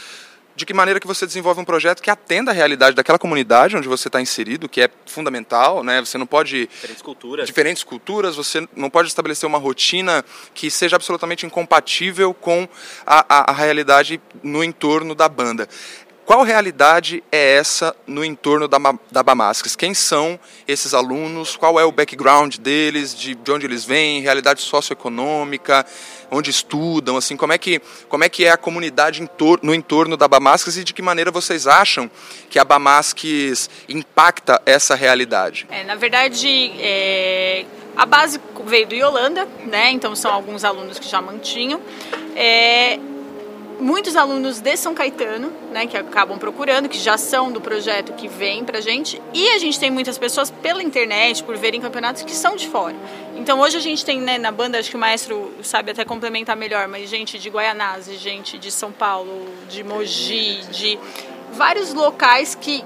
[0.57, 3.87] de que maneira que você desenvolve um projeto que atenda a realidade daquela comunidade onde
[3.87, 6.01] você está inserido, que é fundamental, né?
[6.01, 10.25] Você não pode diferentes culturas, diferentes culturas, você não pode estabelecer uma rotina
[10.55, 12.67] que seja absolutamente incompatível com
[13.07, 15.69] a, a, a realidade no entorno da banda.
[16.29, 18.77] Qual realidade é essa no entorno da,
[19.11, 19.75] da Bamasques?
[19.75, 20.39] Quem são
[20.69, 21.57] esses alunos?
[21.57, 23.17] Qual é o background deles?
[23.17, 24.21] De, de onde eles vêm?
[24.21, 25.87] Realidade socioeconômica?
[26.31, 27.17] Onde estudam?
[27.17, 30.77] Assim, como é que, como é, que é a comunidade entor no entorno da Bamasques
[30.77, 32.11] e de que maneira vocês acham
[32.51, 35.67] que a Bamasques impacta essa realidade?
[35.71, 36.47] É, na verdade,
[36.79, 37.65] é,
[37.97, 39.93] a base veio do Yolanda, né?
[39.93, 41.81] Então são alguns alunos que já mantinham.
[42.37, 42.99] É,
[43.81, 48.29] muitos alunos de São Caetano, né, que acabam procurando, que já são do projeto, que
[48.29, 52.33] vêm pra gente, e a gente tem muitas pessoas pela internet, por verem campeonatos, que
[52.33, 52.97] são de fora.
[53.37, 56.57] Então hoje a gente tem, né, na banda, acho que o maestro sabe até complementar
[56.57, 60.99] melhor, mas gente de Guaianazes, gente de São Paulo, de Mogi, de
[61.53, 62.85] vários locais que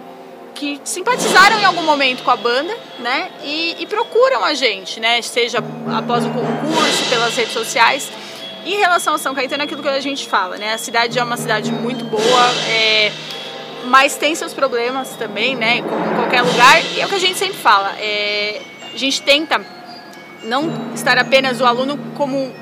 [0.54, 3.30] que simpatizaram em algum momento com a banda, né?
[3.42, 5.20] E, e procuram a gente, né?
[5.22, 5.64] Seja
[5.96, 8.10] após um concurso, pelas redes sociais.
[8.64, 10.74] Em relação a São Caetano, é aquilo que a gente fala, né?
[10.74, 13.12] A cidade é uma cidade muito boa, é,
[13.86, 15.82] mas tem seus problemas também, né?
[15.82, 16.80] Como em qualquer lugar.
[16.94, 17.94] E é o que a gente sempre fala.
[17.98, 18.60] É,
[18.94, 19.60] a gente tenta
[20.44, 22.52] não estar apenas o aluno como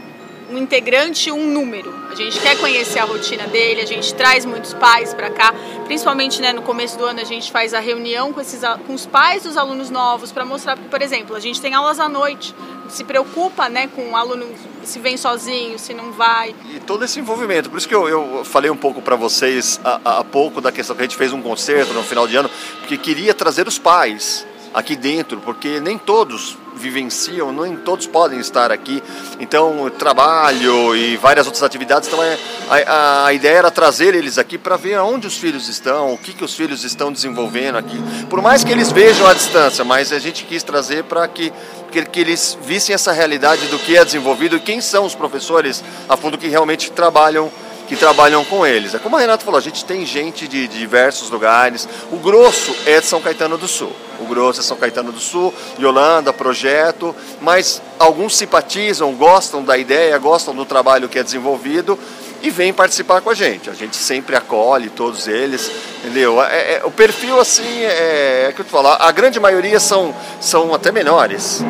[0.51, 1.95] um integrante, um número.
[2.11, 6.41] A gente quer conhecer a rotina dele, a gente traz muitos pais para cá, principalmente
[6.41, 9.45] né, no começo do ano a gente faz a reunião com, esses, com os pais
[9.45, 12.55] dos alunos novos para mostrar, porque, por exemplo, a gente tem aulas à noite,
[12.89, 14.47] se preocupa né, com o aluno
[14.83, 16.55] se vem sozinho, se não vai.
[16.75, 20.19] E todo esse envolvimento, por isso que eu, eu falei um pouco para vocês há,
[20.19, 22.97] há pouco da questão que a gente fez um concerto no final de ano, porque
[22.97, 29.03] queria trazer os pais aqui dentro, porque nem todos vivenciam, nem todos podem estar aqui.
[29.39, 32.09] Então, trabalho e várias outras atividades.
[32.09, 32.39] Então, é,
[32.87, 36.33] a, a ideia era trazer eles aqui para ver onde os filhos estão, o que,
[36.33, 37.99] que os filhos estão desenvolvendo aqui.
[38.29, 41.53] Por mais que eles vejam à distância, mas a gente quis trazer para que,
[41.91, 45.85] que, que eles vissem essa realidade do que é desenvolvido e quem são os professores
[46.09, 47.51] a fundo que realmente trabalham
[47.91, 48.95] que trabalham com eles.
[48.95, 51.89] É como a Renata falou, a gente tem gente de, diversos lugares.
[52.13, 53.91] O grosso é de São Caetano do Sul.
[54.21, 60.17] O grosso é São Caetano do Sul, Yolanda, projeto, mas alguns simpatizam, gostam da ideia,
[60.19, 61.99] gostam do trabalho que é desenvolvido
[62.41, 63.69] e vêm participar com a gente.
[63.69, 66.41] A gente sempre acolhe todos eles, entendeu?
[66.45, 70.15] É, é, o perfil, assim, é, é que eu te falar, a grande maioria são,
[70.41, 71.61] são até menores,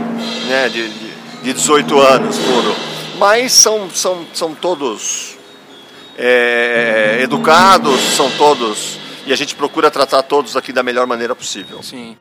[0.48, 1.10] né, de, de,
[1.44, 2.76] de 18 anos, tudo.
[3.16, 5.39] Mas são, são, são todos
[6.22, 8.98] é, educados, são todos.
[9.26, 11.82] E a gente procura tratar todos aqui da melhor maneira possível.
[11.82, 12.16] Sim.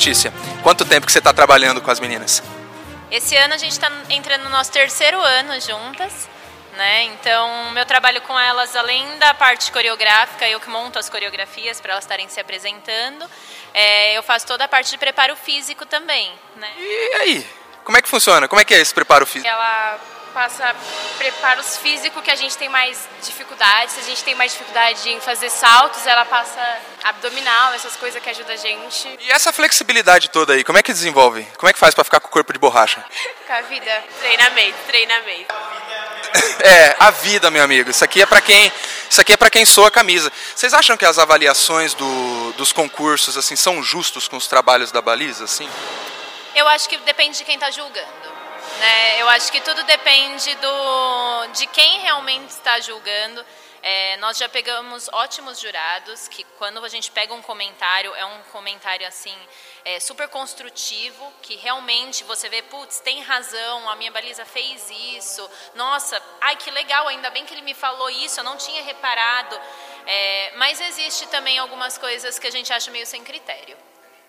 [0.00, 0.32] Letícia,
[0.62, 2.42] quanto tempo que você está trabalhando com as meninas?
[3.10, 6.26] Esse ano a gente está entrando no nosso terceiro ano juntas,
[6.74, 7.02] né?
[7.02, 11.92] Então, meu trabalho com elas, além da parte coreográfica, eu que monto as coreografias para
[11.92, 13.28] elas estarem se apresentando,
[13.74, 16.70] é, eu faço toda a parte de preparo físico também, né?
[16.78, 17.46] E aí?
[17.84, 18.48] Como é que funciona?
[18.48, 19.46] Como é que é esse preparo físico?
[19.46, 20.74] Ela passa
[21.18, 23.92] preparos físicos que a gente tem mais dificuldade.
[23.92, 26.60] Se a gente tem mais dificuldade em fazer saltos, ela passa
[27.04, 29.18] abdominal, essas coisas que ajudam a gente.
[29.20, 31.46] E essa flexibilidade toda aí, como é que desenvolve?
[31.56, 33.04] Como é que faz para ficar com o corpo de borracha?
[33.46, 35.54] Com a vida, treinamento, treinamento.
[36.62, 37.90] É, a vida, meu amigo.
[37.90, 38.70] Isso aqui é para quem,
[39.08, 40.30] isso aqui é para quem soa a camisa.
[40.54, 45.00] Vocês acham que as avaliações do, dos concursos assim são justos com os trabalhos da
[45.00, 45.68] baliza, assim?
[46.54, 48.19] Eu acho que depende de quem está julgando.
[48.80, 49.20] Né?
[49.20, 53.44] Eu acho que tudo depende do, de quem realmente está julgando.
[53.82, 58.42] É, nós já pegamos ótimos jurados que quando a gente pega um comentário é um
[58.52, 59.34] comentário assim
[59.84, 65.50] é, super construtivo que realmente você vê putz tem razão a minha baliza fez isso
[65.74, 69.58] nossa ai que legal ainda bem que ele me falou isso eu não tinha reparado
[70.06, 73.78] é, mas existe também algumas coisas que a gente acha meio sem critério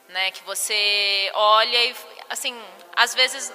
[0.07, 1.95] né que você olha e
[2.29, 2.57] assim
[2.95, 3.51] às vezes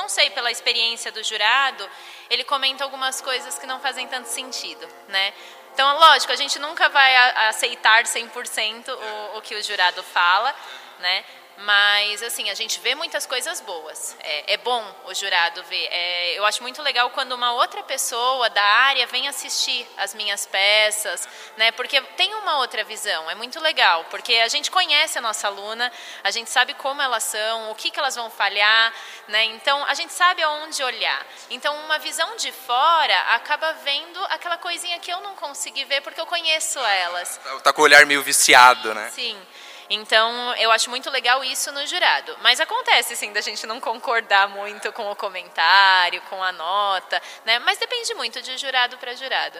[0.00, 1.88] não sei, pela experiência do jurado,
[2.30, 5.34] ele comenta algumas coisas que não fazem tanto sentido, né?
[5.74, 7.14] Então, lógico, a gente nunca vai
[7.48, 10.54] aceitar 100% o, o que o jurado fala,
[11.00, 11.24] né?
[11.62, 14.16] Mas, assim, a gente vê muitas coisas boas.
[14.20, 15.88] É, é bom o jurado ver.
[15.90, 20.46] É, eu acho muito legal quando uma outra pessoa da área vem assistir as minhas
[20.46, 21.70] peças, né?
[21.72, 23.30] Porque tem uma outra visão.
[23.30, 25.92] É muito legal, porque a gente conhece a nossa aluna,
[26.24, 28.92] a gente sabe como elas são, o que, que elas vão falhar,
[29.28, 29.44] né?
[29.44, 31.26] Então, a gente sabe aonde olhar.
[31.50, 36.20] Então, uma visão de fora acaba vendo aquela coisinha que eu não consegui ver porque
[36.20, 37.38] eu conheço elas.
[37.62, 39.10] Tá com o olhar meio viciado, né?
[39.10, 39.38] Sim.
[39.92, 42.36] Então, eu acho muito legal isso no jurado.
[42.42, 47.58] Mas acontece, sim, da gente não concordar muito com o comentário, com a nota, né?
[47.58, 49.58] Mas depende muito de jurado para jurado.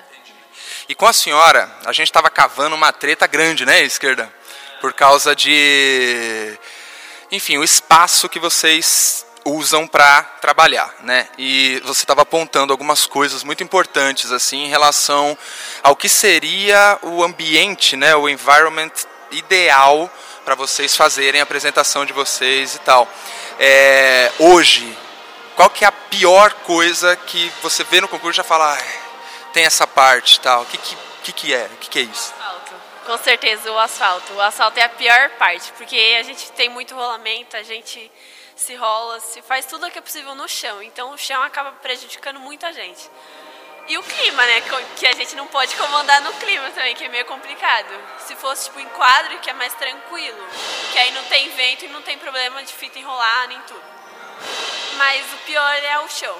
[0.88, 4.32] E com a senhora, a gente estava cavando uma treta grande, né, esquerda?
[4.80, 6.56] Por causa de.
[7.32, 11.28] Enfim, o espaço que vocês usam para trabalhar, né?
[11.38, 15.36] E você estava apontando algumas coisas muito importantes assim em relação
[15.82, 18.92] ao que seria o ambiente, né, o environment
[19.30, 20.10] ideal
[20.44, 23.08] para vocês fazerem a apresentação de vocês e tal.
[23.58, 24.96] É, hoje,
[25.56, 28.82] qual que é a pior coisa que você vê no concurso e já fala, ah,
[29.52, 30.78] tem essa parte e tal, o que,
[31.22, 31.66] que, que, é?
[31.66, 32.32] O que, que é isso?
[32.32, 32.74] Asfalto.
[33.06, 34.32] Com certeza o asfalto.
[34.34, 38.10] O asfalto é a pior parte, porque a gente tem muito rolamento, a gente
[38.56, 40.82] se rola, se faz tudo o que é possível no chão.
[40.82, 43.10] Então o chão acaba prejudicando muita gente.
[43.90, 44.62] E o clima, né?
[44.94, 47.88] Que a gente não pode comandar no clima também, que é meio complicado.
[48.24, 50.46] Se fosse tipo em quadro, que é mais tranquilo.
[50.92, 53.82] Que aí não tem vento e não tem problema de fita enrolar nem tudo.
[54.96, 56.36] Mas o pior é o chão.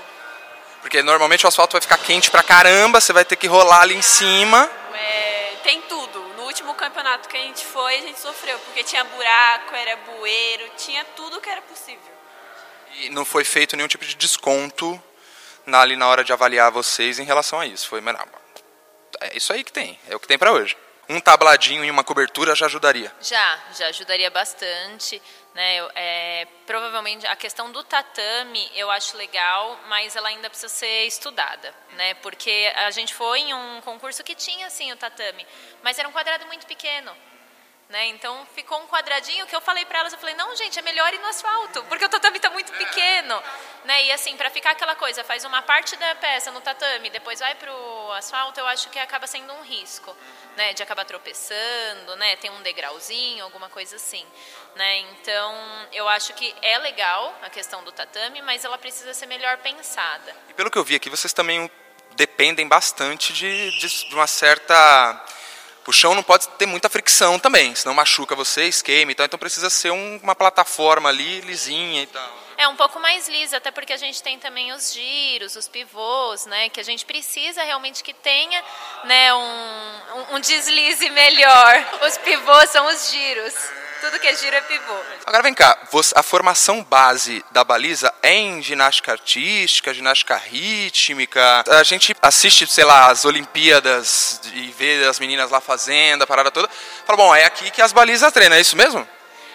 [0.80, 3.96] Porque normalmente o asfalto vai ficar quente pra caramba, você vai ter que rolar ali
[3.96, 4.70] em cima.
[4.94, 6.20] É, tem tudo.
[6.36, 10.70] No último campeonato que a gente foi, a gente sofreu, porque tinha buraco, era bueiro,
[10.76, 11.98] tinha tudo que era possível.
[12.94, 15.02] E não foi feito nenhum tipo de desconto
[15.70, 17.88] na, ali na hora de avaliar vocês em relação a isso.
[17.88, 18.02] Foi,
[19.20, 20.76] é isso aí que tem, é o que tem para hoje.
[21.08, 23.12] um tabladinho e uma cobertura já ajudaria?
[23.20, 25.20] Já, já ajudaria bastante.
[25.54, 25.78] Né?
[25.96, 31.74] É, provavelmente a questão do tatame eu acho legal, mas ela ainda precisa ser estudada,
[31.94, 32.14] né?
[32.14, 35.44] Porque a gente foi em um concurso que tinha assim o tatame,
[35.82, 37.10] mas era um quadrado muito pequeno.
[37.90, 38.06] Né?
[38.06, 41.12] Então ficou um quadradinho que eu falei para elas, eu falei, não, gente, é melhor
[41.12, 43.42] ir no asfalto, porque o tatame está muito pequeno.
[43.84, 44.04] Né?
[44.04, 47.52] E assim, para ficar aquela coisa, faz uma parte da peça no tatame, depois vai
[47.56, 50.16] para o asfalto, eu acho que acaba sendo um risco,
[50.56, 50.72] né?
[50.72, 52.36] De acabar tropeçando, né?
[52.36, 54.24] Tem um degrauzinho, alguma coisa assim.
[54.76, 54.98] Né?
[54.98, 59.58] Então, eu acho que é legal a questão do tatame, mas ela precisa ser melhor
[59.58, 60.36] pensada.
[60.48, 61.68] E pelo que eu vi aqui, vocês também
[62.14, 65.26] dependem bastante de, de uma certa
[65.86, 69.26] o chão não pode ter muita fricção também, senão machuca vocês, queima e tal.
[69.26, 72.38] Então precisa ser um, uma plataforma ali lisinha e tal.
[72.60, 76.44] É um pouco mais lisa, até porque a gente tem também os giros, os pivôs,
[76.44, 76.68] né?
[76.68, 78.62] Que a gente precisa realmente que tenha
[79.04, 81.86] né, um, um deslize melhor.
[82.06, 83.54] Os pivôs são os giros.
[84.02, 84.94] Tudo que é giro é pivô.
[85.24, 85.78] Agora vem cá,
[86.14, 91.64] a formação base da baliza é em ginástica artística, ginástica rítmica.
[91.66, 96.50] A gente assiste, sei lá, as Olimpíadas e vê as meninas lá fazendo a parada
[96.50, 96.68] toda.
[97.06, 99.08] Fala, bom, é aqui que as balizas treinam, é isso mesmo?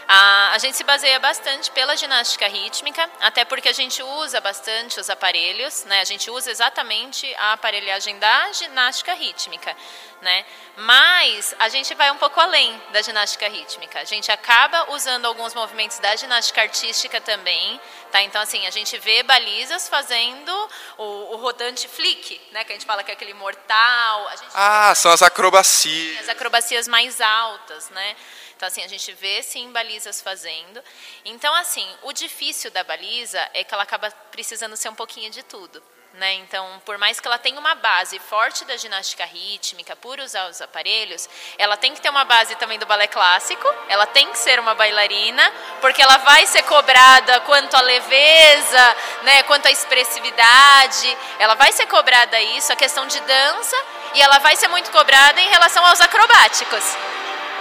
[0.07, 4.99] A, a, gente se baseia bastante pela ginástica rítmica, até porque a gente usa bastante
[4.99, 6.01] os aparelhos, né?
[6.01, 9.75] A gente usa exatamente a aparelhagem da ginástica rítmica,
[10.21, 10.45] né?
[10.77, 13.99] Mas a gente vai um pouco além da ginástica rítmica.
[13.99, 17.81] A gente acaba usando alguns movimentos da ginástica artística também,
[18.11, 18.21] tá?
[18.21, 22.63] Então assim, a gente vê balizas fazendo o, o rodante flick, né?
[22.63, 24.29] Que a gente fala que é aquele mortal.
[24.53, 26.19] ah, são as acrobacias.
[26.21, 28.15] As acrobacias mais altas, né?
[28.55, 30.81] Então, assim, a gente vê sim balizas fazendo.
[31.25, 35.43] Então, assim, o difícil da baliza é que ela acaba precisando ser um pouquinho de
[35.43, 35.83] tudo.
[36.13, 36.35] Né?
[36.35, 40.61] Então, por mais que ela tenha uma base forte da ginástica rítmica, por usar os
[40.61, 41.27] aparelhos,
[41.57, 44.73] ela tem que ter uma base também do balé clássico, ela tem que ser uma
[44.73, 45.51] bailarina,
[45.81, 51.85] porque ela vai ser cobrada quanto à leveza, né, quanto à expressividade, ela vai ser
[51.87, 53.75] cobrada isso, a questão de dança,
[54.13, 57.14] e ela vai ser muito cobrada em relação aos acrobáticos.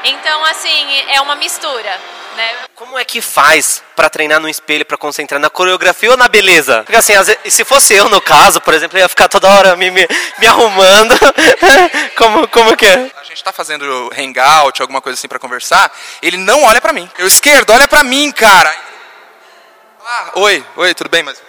[0.05, 1.99] Então, assim, é uma mistura.
[2.37, 2.55] Né?
[2.75, 6.83] Como é que faz para treinar no espelho, para concentrar na coreografia ou na beleza?
[6.83, 7.15] Porque assim,
[7.49, 10.07] se fosse eu no caso, por exemplo, eu ia ficar toda hora me, me,
[10.39, 11.15] me arrumando.
[12.19, 13.11] como, como que é?
[13.17, 17.09] A gente está fazendo hangout, alguma coisa assim para conversar, ele não olha para mim.
[17.17, 18.75] Eu esquerdo, olha para mim, cara.
[20.05, 21.41] Ah, oi, oi, tudo bem, mas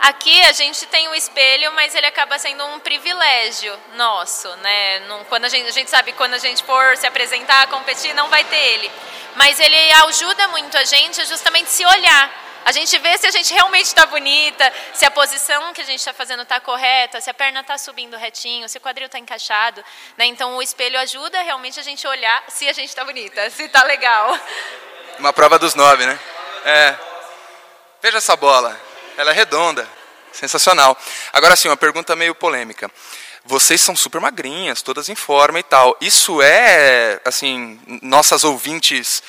[0.00, 5.02] Aqui a gente tem o espelho, mas ele acaba sendo um privilégio nosso, né?
[5.28, 8.42] quando a gente, a gente sabe quando a gente for se apresentar, competir, não vai
[8.44, 8.90] ter ele.
[9.36, 12.32] Mas ele ajuda muito a gente justamente se olhar.
[12.64, 15.98] A gente vê se a gente realmente está bonita, se a posição que a gente
[15.98, 19.84] está fazendo está correta, se a perna está subindo retinho, se o quadril está encaixado.
[20.16, 20.24] Né?
[20.24, 23.82] Então o espelho ajuda realmente a gente olhar se a gente está bonita, se está
[23.84, 24.38] legal.
[25.18, 26.18] Uma prova dos nove, né?
[26.64, 26.96] É.
[28.00, 28.89] Veja essa bola.
[29.20, 29.86] Ela é redonda.
[30.32, 30.96] Sensacional.
[31.30, 32.90] Agora sim, uma pergunta meio polêmica.
[33.44, 35.94] Vocês são super magrinhas, todas em forma e tal.
[36.00, 39.22] Isso é, assim, nossas ouvintes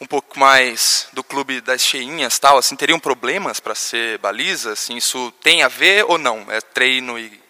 [0.00, 4.74] um pouco mais do clube das cheinhas, tal, assim, teriam problemas para ser baliza?
[4.74, 6.46] Assim, isso tem a ver ou não?
[6.48, 7.41] É treino e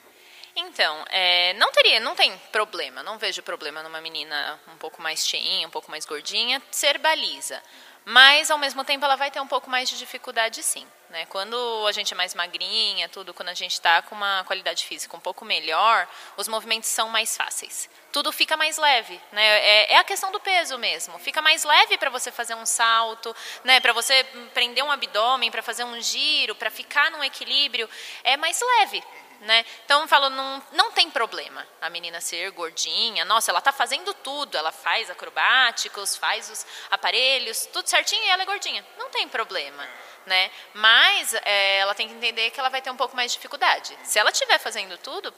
[0.55, 5.27] então, é, não teria, não tem problema, não vejo problema numa menina um pouco mais
[5.27, 7.63] cheinha, um pouco mais gordinha, ser baliza
[8.05, 10.87] mas ao mesmo tempo ela vai ter um pouco mais de dificuldade sim.
[11.09, 11.27] Né?
[11.27, 15.15] Quando a gente é mais magrinha, tudo, quando a gente está com uma qualidade física
[15.15, 17.89] um pouco melhor, os movimentos são mais fáceis.
[18.11, 19.43] Tudo fica mais leve, né?
[19.43, 21.19] É, é a questão do peso mesmo.
[21.19, 23.79] Fica mais leve para você fazer um salto, né?
[23.81, 24.25] Para você
[24.55, 27.89] prender um abdômen, para fazer um giro, para ficar num equilíbrio,
[28.25, 29.05] é mais leve.
[29.43, 29.65] Né?
[29.85, 33.25] Então, eu falo, não, não tem problema a menina ser gordinha.
[33.25, 34.57] Nossa, ela está fazendo tudo.
[34.57, 38.87] Ela faz acrobáticos, faz os aparelhos, tudo certinho e ela é gordinha.
[38.97, 39.87] Não tem problema.
[40.25, 40.49] Né?
[40.73, 43.99] Mas é, ela tem que entender que ela vai ter um pouco mais de dificuldade.
[44.05, 45.35] Se ela estiver fazendo tudo,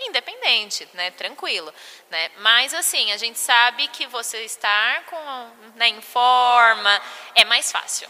[0.00, 1.72] independente, né, tranquilo,
[2.10, 2.30] né?
[2.38, 7.00] Mas assim, a gente sabe que você estar com, né, em forma
[7.34, 8.08] é mais fácil.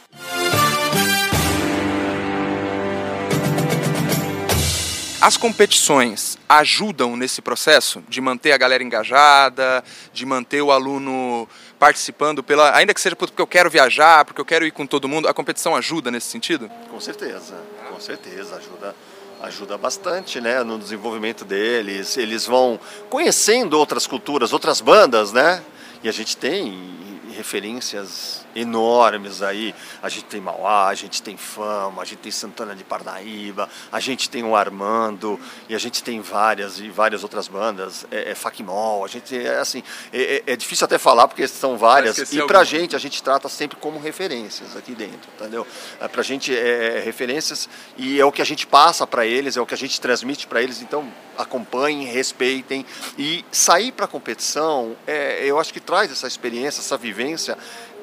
[5.25, 11.49] As competições ajudam nesse processo de manter a galera engajada, de manter o aluno
[11.79, 15.09] participando pela, ainda que seja porque eu quero viajar, porque eu quero ir com todo
[15.09, 16.70] mundo, a competição ajuda nesse sentido?
[16.91, 17.57] Com certeza,
[17.91, 18.95] com certeza ajuda
[19.41, 22.18] ajuda bastante, né, no desenvolvimento deles.
[22.18, 25.62] Eles vão conhecendo outras culturas, outras bandas, né?
[26.03, 29.74] E a gente tem referências enormes aí.
[30.03, 34.01] A gente tem Mauá, a gente tem Fama, a gente tem Santana de Parnaíba, a
[34.01, 38.07] gente tem o Armando e a gente tem várias e várias outras bandas.
[38.11, 39.82] É, é Facmol, a gente é assim,
[40.12, 42.70] é, é, é difícil até falar porque são várias e pra algum.
[42.70, 45.66] gente a gente trata sempre como referências aqui dentro, entendeu?
[46.01, 49.57] É, pra gente é, é referências e é o que a gente passa para eles,
[49.57, 52.87] é o que a gente transmite para eles, então acompanhem, respeitem
[53.18, 57.24] e sair para competição, é, eu acho que traz essa experiência, essa vivência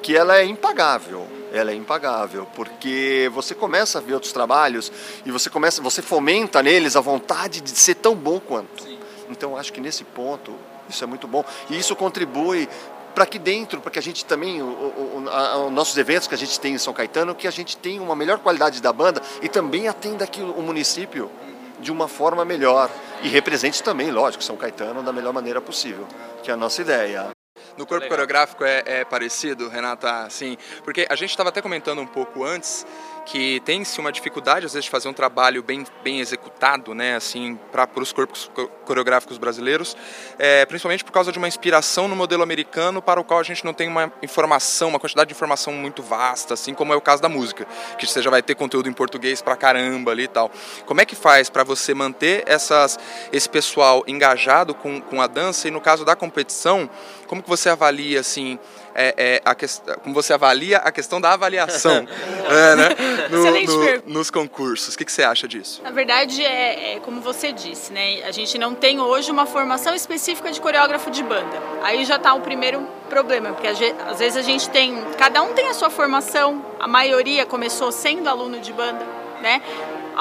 [0.02, 1.26] que ela é impagável.
[1.52, 4.90] Ela é impagável, porque você começa a ver outros trabalhos
[5.24, 8.84] e você começa, você fomenta neles a vontade de ser tão bom quanto.
[8.84, 8.98] Sim.
[9.30, 10.54] Então acho que nesse ponto
[10.88, 12.68] isso é muito bom e isso contribui
[13.14, 16.74] para que dentro, para que a gente também, os nossos eventos que a gente tem
[16.74, 20.24] em São Caetano, que a gente tenha uma melhor qualidade da banda e também atenda
[20.24, 21.30] aqui o município
[21.78, 22.88] de uma forma melhor
[23.22, 26.06] e represente também, lógico, São Caetano da melhor maneira possível,
[26.42, 27.31] que é a nossa ideia.
[27.76, 32.06] No corpo coreográfico é, é, parecido, Renata, sim, porque a gente estava até comentando um
[32.06, 32.86] pouco antes
[33.24, 37.58] que tem-se uma dificuldade às vezes de fazer um trabalho bem, bem executado, né, assim,
[37.70, 38.50] para os corpos
[38.84, 39.96] coreográficos brasileiros,
[40.38, 43.64] é, principalmente por causa de uma inspiração no modelo americano para o qual a gente
[43.64, 47.22] não tem uma informação, uma quantidade de informação muito vasta, assim como é o caso
[47.22, 47.66] da música,
[47.98, 50.50] que você já vai ter conteúdo em português para caramba ali e tal.
[50.86, 52.98] Como é que faz para você manter essas,
[53.32, 56.88] esse pessoal engajado com, com a dança e no caso da competição,
[57.26, 58.58] como que você avalia assim
[58.94, 62.06] é, é a questão, como você avalia a questão da avaliação
[62.48, 62.88] é, né?
[63.30, 64.94] no, no, nos concursos?
[64.94, 65.80] O que, que, você acha disso?
[65.82, 68.22] Na verdade, é, é, como você disse, né?
[68.24, 71.62] A gente não tem hoje uma formação específica de coreógrafo de banda.
[71.82, 75.68] Aí já está o primeiro problema, porque às vezes a gente tem, cada um tem
[75.68, 79.04] a sua formação, a maioria começou sendo aluno de banda,
[79.40, 79.60] né?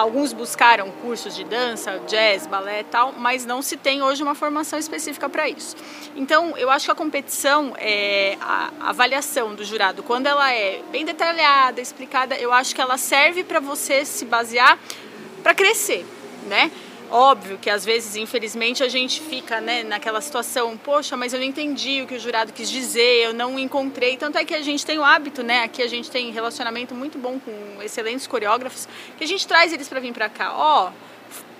[0.01, 4.33] Alguns buscaram cursos de dança, jazz, balé e tal, mas não se tem hoje uma
[4.33, 5.75] formação específica para isso.
[6.15, 11.05] Então, eu acho que a competição, é, a avaliação do jurado, quando ela é bem
[11.05, 14.79] detalhada, explicada, eu acho que ela serve para você se basear
[15.43, 16.03] para crescer,
[16.47, 16.71] né?
[17.11, 21.45] Óbvio que às vezes, infelizmente, a gente fica né, naquela situação, poxa, mas eu não
[21.45, 24.15] entendi o que o jurado quis dizer, eu não encontrei.
[24.15, 25.63] Tanto é que a gente tem o hábito, né?
[25.63, 28.87] Aqui a gente tem relacionamento muito bom com excelentes coreógrafos,
[29.17, 30.53] que a gente traz eles para vir para cá.
[30.55, 31.10] Ó, oh,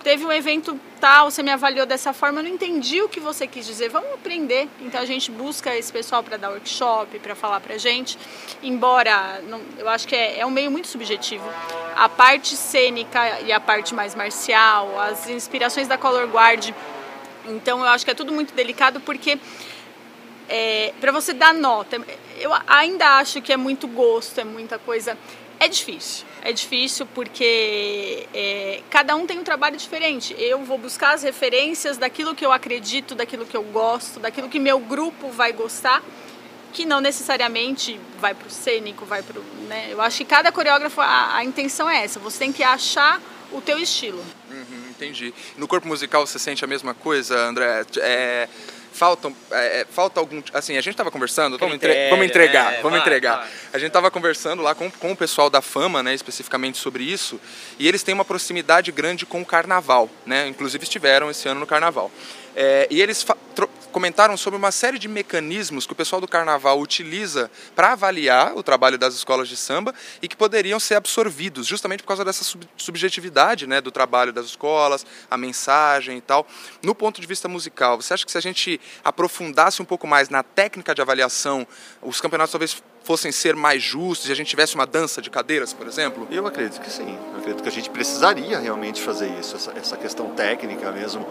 [0.03, 3.47] teve um evento tal, você me avaliou dessa forma, eu não entendi o que você
[3.47, 4.67] quis dizer, vamos aprender.
[4.81, 8.17] Então a gente busca esse pessoal para dar workshop, para falar para gente,
[8.61, 11.47] embora não, eu acho que é, é, um meio muito subjetivo.
[11.95, 16.71] A parte cênica e a parte mais marcial, as inspirações da Color Guard,
[17.45, 19.39] então eu acho que é tudo muito delicado porque
[20.47, 21.97] é, para você dar nota,
[22.37, 25.17] eu ainda acho que é muito gosto, é muita coisa.
[25.59, 26.25] É difícil.
[26.43, 30.35] É difícil porque é, cada um tem um trabalho diferente.
[30.39, 34.59] Eu vou buscar as referências daquilo que eu acredito, daquilo que eu gosto, daquilo que
[34.59, 36.03] meu grupo vai gostar,
[36.73, 39.89] que não necessariamente vai para o cênico, vai para né?
[39.91, 42.19] Eu acho que cada coreógrafo, a, a, intenção é essa.
[42.19, 43.21] Você tem que achar
[43.51, 44.23] o teu estilo.
[44.49, 45.33] Uhum, entendi.
[45.57, 47.85] No corpo musical você sente a mesma coisa, André?
[47.97, 48.49] É
[48.91, 50.41] faltam, é, é, falta algum.
[50.53, 53.37] Assim, a gente estava conversando, vamos, entre, vamos entregar, é, vamos vai, entregar.
[53.37, 53.49] Vai.
[53.73, 57.39] A gente estava conversando lá com, com o pessoal da Fama, né, especificamente sobre isso,
[57.79, 60.47] e eles têm uma proximidade grande com o carnaval, né?
[60.47, 62.11] Inclusive estiveram esse ano no carnaval.
[62.55, 63.25] É, e eles
[63.91, 68.63] comentaram sobre uma série de mecanismos que o pessoal do carnaval utiliza para avaliar o
[68.63, 72.67] trabalho das escolas de samba e que poderiam ser absorvidos justamente por causa dessa sub
[72.77, 76.47] subjetividade né, do trabalho das escolas, a mensagem e tal.
[76.81, 80.29] No ponto de vista musical, você acha que se a gente aprofundasse um pouco mais
[80.29, 81.67] na técnica de avaliação,
[82.01, 85.73] os campeonatos talvez fossem ser mais justos e a gente tivesse uma dança de cadeiras,
[85.73, 86.27] por exemplo?
[86.31, 87.17] Eu acredito que sim.
[87.33, 91.25] Eu acredito que a gente precisaria realmente fazer isso, essa, essa questão técnica mesmo.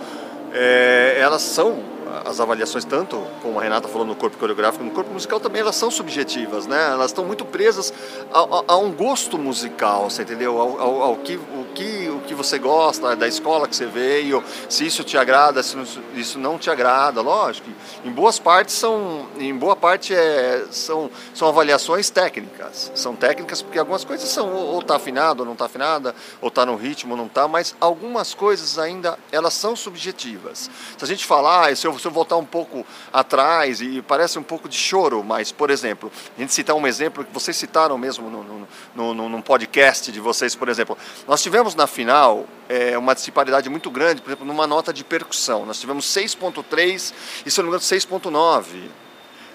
[0.53, 1.78] É, elas são
[2.24, 5.76] as avaliações, tanto como a Renata falou no corpo coreográfico, no corpo musical também, elas
[5.76, 6.90] são subjetivas, né?
[6.90, 7.92] Elas estão muito presas
[8.32, 10.61] a, a, a um gosto musical, você entendeu?
[10.61, 14.42] Ao, ao, ao, que, o, que, o que você gosta, da escola que você veio,
[14.68, 15.76] se isso te agrada, se
[16.14, 17.68] isso não te agrada, lógico.
[18.04, 22.90] Em boas partes são, em boa parte é, são, são avaliações técnicas.
[22.94, 26.66] São técnicas porque algumas coisas são ou está afinado ou não está afinada, ou está
[26.66, 30.70] no ritmo ou não está, mas algumas coisas ainda elas são subjetivas.
[30.96, 34.42] Se a gente falar, se eu se eu voltar um pouco atrás, e parece um
[34.42, 38.30] pouco de choro, mas, por exemplo, a gente citar um exemplo que vocês citaram mesmo
[38.30, 40.96] no, no, no, num podcast de vocês, por exemplo.
[41.26, 45.66] Nós tivemos na final é, uma disparidade muito grande, por exemplo, numa nota de percussão.
[45.66, 47.12] Nós tivemos 6.3
[47.44, 48.88] e, se eu não me engano, 6.9.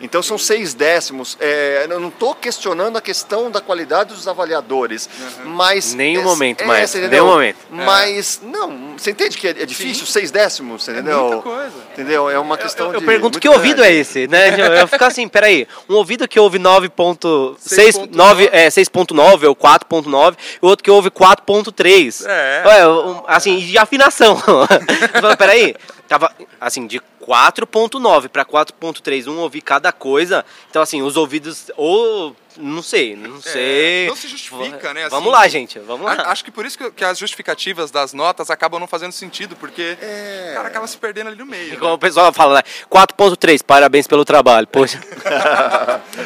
[0.01, 1.37] Então são seis décimos.
[1.39, 5.09] É, eu não estou questionando a questão da qualidade dos avaliadores,
[5.45, 7.57] mas Nem um é- momento, é, maestro, você nem um momento.
[7.69, 10.05] Mas não, você entende que é, é difícil?
[10.05, 11.21] Seis décimos, você entendeu?
[11.27, 11.73] muita coisa.
[11.93, 12.29] Entendeu?
[12.29, 13.05] É uma questão Eu de.
[13.05, 13.99] pergunto que ouvido é grande.
[14.01, 14.49] esse, né?
[14.59, 20.35] Eu, eu fico assim, peraí, um ouvido que ouve 9.6, 6.9, é, 6.9 ou 4.9,
[20.61, 22.25] e outro que ouve 4.3.
[22.27, 22.63] É.
[22.65, 24.37] Ué, um, assim, de afinação.
[25.23, 25.75] Eu peraí,
[26.07, 30.45] tava assim, de 4.9 para 4.3, um ouvir cada coisa.
[30.69, 32.35] Então, assim, os ouvidos, ou.
[32.57, 34.05] Não sei, não sei.
[34.05, 35.41] É, não se justifica, né, Vamos assim.
[35.41, 36.13] lá, gente, vamos lá.
[36.31, 39.97] Acho que por isso que, que as justificativas das notas acabam não fazendo sentido, porque
[40.01, 40.49] É.
[40.51, 41.77] o cara acaba se perdendo ali no meio.
[41.77, 41.95] Como né?
[41.95, 42.63] o pessoal fala, né?
[42.89, 44.67] 4.3, parabéns pelo trabalho.
[44.67, 44.99] Poxa.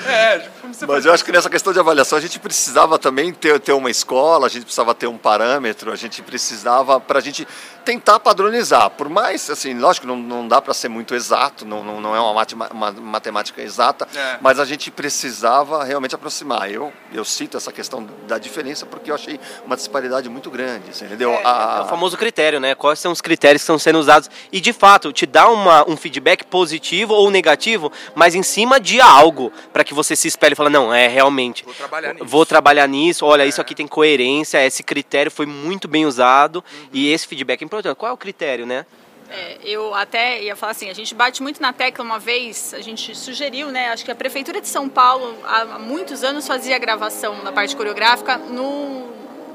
[0.07, 2.97] É, tipo, como você Mas eu acho que nessa questão de avaliação a gente precisava
[2.99, 7.19] também ter, ter uma escola, a gente precisava ter um parâmetro, a gente precisava para
[7.19, 7.47] a gente
[7.85, 8.89] tentar padronizar.
[8.91, 12.19] Por mais, assim, lógico, não, não dá para ser muito exato, não, não, não é
[12.19, 14.37] uma, matema- uma matemática exata, É.
[14.41, 16.69] mas a gente precisava realmente aproximar.
[16.71, 21.05] Eu, eu cito essa questão da diferença porque eu achei uma disparidade muito grande, você
[21.05, 21.33] entendeu?
[21.43, 22.75] A- É o famoso critério, né?
[22.75, 24.29] Quais são os critérios que estão sendo usados?
[24.51, 28.99] E de fato, te dá uma, um feedback positivo ou negativo, mas em cima de
[29.01, 31.63] algo, para que você se espelhe e fale, não, é realmente.
[31.63, 32.25] Vou trabalhar nisso.
[32.25, 37.11] Vou trabalhar nisso, olha, isso aqui tem coerência, esse critério foi muito bem usado e
[37.11, 37.95] esse feedback é importante.
[37.95, 38.85] Qual é o critério, né?
[39.31, 42.81] É, eu até ia falar assim, a gente bate muito na tecla uma vez, a
[42.81, 43.89] gente sugeriu, né?
[43.89, 48.37] Acho que a Prefeitura de São Paulo há muitos anos fazia gravação na parte coreográfica
[48.37, 49.07] no,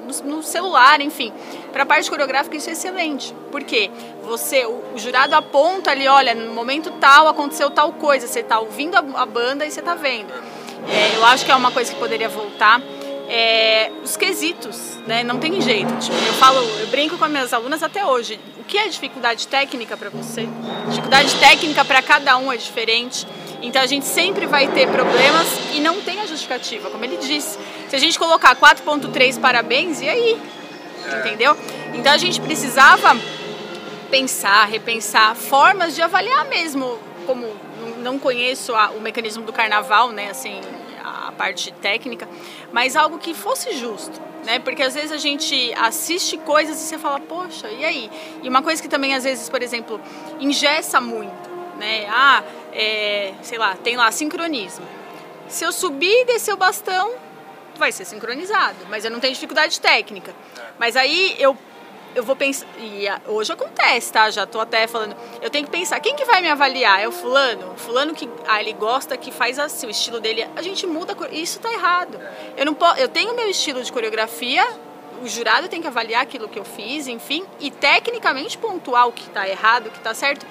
[0.07, 1.33] no, no celular, enfim.
[1.73, 3.35] Para a parte coreográfica isso é excelente.
[3.51, 3.91] Por quê?
[4.23, 8.61] Você, o, o jurado aponta ali, olha, no momento tal aconteceu tal coisa, você está
[8.61, 10.33] ouvindo a, a banda e você está vendo.
[10.89, 12.81] É, eu acho que é uma coisa que poderia voltar.
[13.27, 15.25] É, os quesitos, né?
[15.25, 15.93] Não tem jeito.
[15.99, 18.39] Tipo, eu falo, eu brinco com as minhas alunas até hoje.
[18.65, 20.49] O que é dificuldade técnica para você?
[20.89, 23.27] Dificuldade técnica para cada um é diferente.
[23.61, 27.59] Então a gente sempre vai ter problemas e não tem a justificativa, como ele disse.
[27.91, 30.41] Se a gente colocar 4.3 parabéns, e aí?
[31.19, 31.55] Entendeu?
[31.93, 33.15] Então a gente precisava
[34.11, 37.47] pensar, repensar formas de avaliar mesmo, como
[37.81, 40.61] não- não conheço a- o mecanismo do carnaval, né, assim,
[41.05, 42.27] a parte técnica,
[42.73, 44.59] mas algo que fosse justo, né?
[44.59, 48.11] Porque às vezes a gente assiste coisas e você fala, poxa, e aí?
[48.43, 50.01] E uma coisa que também às vezes, por exemplo,
[50.39, 52.07] engessa muito, né?
[52.09, 52.43] Ah,
[52.73, 54.87] é, sei lá, tem lá sincronismo.
[55.49, 57.15] Se eu subir e descer o bastão,
[57.77, 60.35] vai ser sincronizado, mas eu não tenho dificuldade técnica.
[60.79, 61.57] Mas aí eu
[62.15, 62.67] eu vou pensar.
[62.79, 64.31] E hoje acontece, tá?
[64.31, 65.17] Já tô até falando.
[65.43, 67.01] Eu tenho que pensar, quem que vai me avaliar?
[67.01, 67.75] É o fulano?
[67.77, 70.49] Fulano que ah, ele gosta, que faz assim, o estilo dele.
[70.57, 72.19] A gente muda, isso tá errado.
[72.57, 73.01] Eu não posso.
[73.01, 74.65] Eu tenho meu estilo de coreografia.
[75.23, 79.23] O jurado tem que avaliar aquilo que eu fiz, enfim, e tecnicamente pontuar o que
[79.23, 80.45] está errado, o que está certo.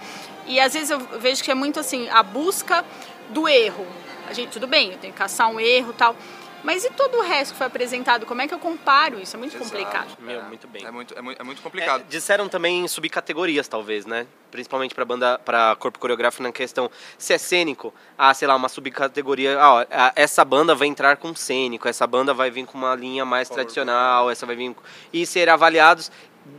[0.48, 2.84] E às vezes eu vejo que é muito assim, a busca
[3.30, 3.86] do erro.
[4.28, 6.16] A gente, tudo bem, eu tenho que caçar um erro tal.
[6.64, 8.26] Mas e todo o resto que foi apresentado?
[8.26, 9.36] Como é que eu comparo isso?
[9.36, 10.16] É muito complicado.
[10.20, 10.86] Meu, muito bem.
[10.86, 12.02] É muito, é muito, é muito complicado.
[12.02, 14.26] É, disseram também subcategorias, talvez, né?
[14.50, 18.70] Principalmente para banda, para corpo coreográfico na questão se é cênico, ah, sei lá, uma
[18.70, 22.78] subcategoria, ah, ó, ah, essa banda vai entrar com cênico, essa banda vai vir com
[22.78, 24.82] uma linha mais tradicional, essa vai vir com...
[25.12, 26.12] e ser avaliados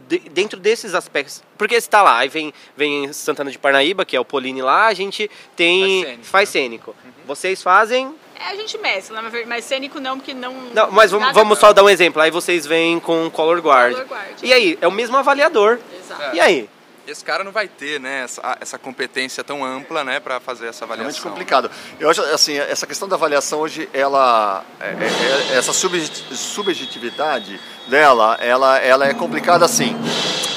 [0.08, 1.42] de- dentro desses aspectos.
[1.56, 4.94] Porque está lá, aí vem vem Santana de Parnaíba, que é o Poline lá, a
[4.94, 6.24] gente tem Faz cênico.
[6.26, 6.96] faz cênico.
[7.26, 10.52] Vocês fazem É, a gente mescla, mas cênico não, porque não.
[10.72, 12.20] não, mas vamos, vamos só dar um exemplo.
[12.20, 13.92] Aí vocês vêm com Color Guard.
[13.94, 14.42] Color Guard.
[14.42, 15.78] E aí, é o mesmo avaliador.
[15.98, 16.36] Exato.
[16.36, 16.68] E aí?
[17.06, 20.86] Esse cara não vai ter, né, essa, essa competência tão ampla, né, para fazer essa
[20.86, 21.22] avaliação.
[21.22, 21.70] complicado.
[22.00, 27.60] Eu acho assim, essa questão da avaliação hoje, ela, é- é- é- essa subjeti- subjetividade
[27.88, 29.94] dela, ela, ela é complicada assim.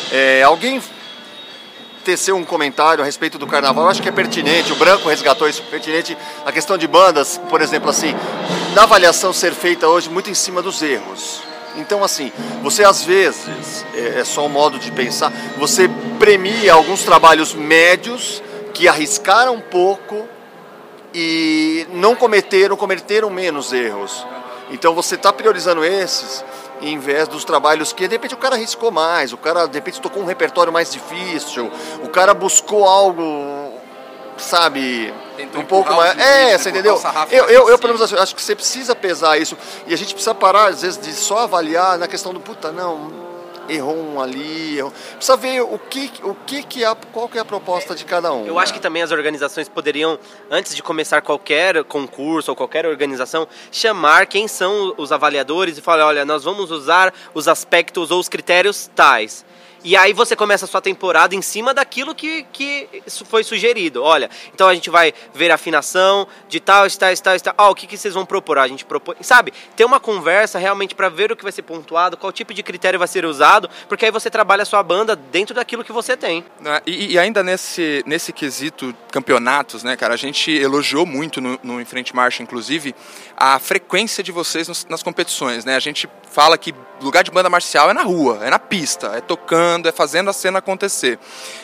[0.10, 0.82] É, alguém
[2.08, 4.72] tecer um comentário a respeito do carnaval, eu acho que é pertinente.
[4.72, 6.18] O Branco resgatou isso, pertinente.
[6.45, 8.16] A questão de bandas, por exemplo, assim,
[8.74, 11.41] na avaliação ser feita hoje muito em cima dos erros.
[11.76, 12.32] Então, assim,
[12.64, 18.41] você às vezes, é é só um modo de pensar, você premia alguns trabalhos médios
[18.74, 20.26] que arriscaram um pouco
[21.14, 24.26] e não cometeram, cometeram menos erros.
[24.72, 26.43] Então você está priorizando esses
[26.82, 30.02] em vez dos trabalhos que de repente o cara arriscou mais, o cara de repente
[30.02, 31.72] tocou um repertório mais difícil,
[32.04, 33.74] o cara buscou algo,
[34.38, 36.18] sabe, Tentou um pouco mais.
[36.18, 37.00] É, você entendeu?
[37.30, 39.56] Eu, eu, eu pelo menos acho que você precisa pesar isso
[39.86, 43.27] e a gente precisa parar às vezes de só avaliar na questão do puta, não,
[43.70, 44.91] errou um ali, errou.
[44.91, 48.32] precisa ver o que, o que que é, qual que é a proposta de cada
[48.32, 48.45] um.
[48.45, 50.18] Eu acho que também as organizações poderiam,
[50.49, 56.07] antes de começar qualquer concurso ou qualquer organização, chamar quem são os avaliadores e falar,
[56.07, 59.45] olha, nós vamos usar os aspectos ou os critérios tais.
[59.84, 62.88] E aí você começa a sua temporada em cima daquilo que, que
[63.26, 64.04] foi sugerido.
[64.04, 67.54] Olha, então a gente vai ver a afinação de tal, tal, tal, tal.
[67.58, 68.58] Ah, o que, que vocês vão propor?
[68.58, 69.16] A gente propõe.
[69.22, 69.54] Sabe?
[69.76, 73.00] Ter uma conversa realmente para ver o que vai ser pontuado, qual tipo de critério
[73.00, 76.44] vai ser usado, porque aí você trabalha a sua banda dentro daquilo que você tem.
[76.60, 81.60] Né, e, e ainda nesse, nesse quesito campeonatos, né, cara, a gente elogiou muito no,
[81.64, 82.96] no Frente Marcha, inclusive,
[83.36, 85.76] a frequência de vocês nas competições, né?
[85.76, 89.22] A gente fala que lugar de banda marcial é na rua, é na pista, é
[89.22, 91.20] tocando, é fazendo a cena acontecer.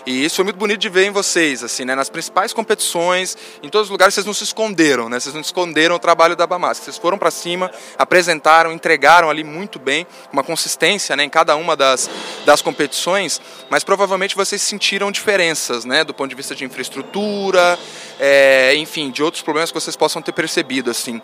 [0.05, 1.95] E isso foi muito bonito de ver em vocês, assim, né?
[1.95, 5.19] Nas principais competições, em todos os lugares vocês não se esconderam, né?
[5.19, 9.79] Vocês não esconderam o trabalho da Bamas, vocês foram para cima, apresentaram, entregaram ali muito
[9.79, 12.09] bem, uma consistência, né, em cada uma das,
[12.45, 17.77] das competições, mas provavelmente vocês sentiram diferenças, né, do ponto de vista de infraestrutura,
[18.19, 21.21] é, enfim, de outros problemas que vocês possam ter percebido, assim.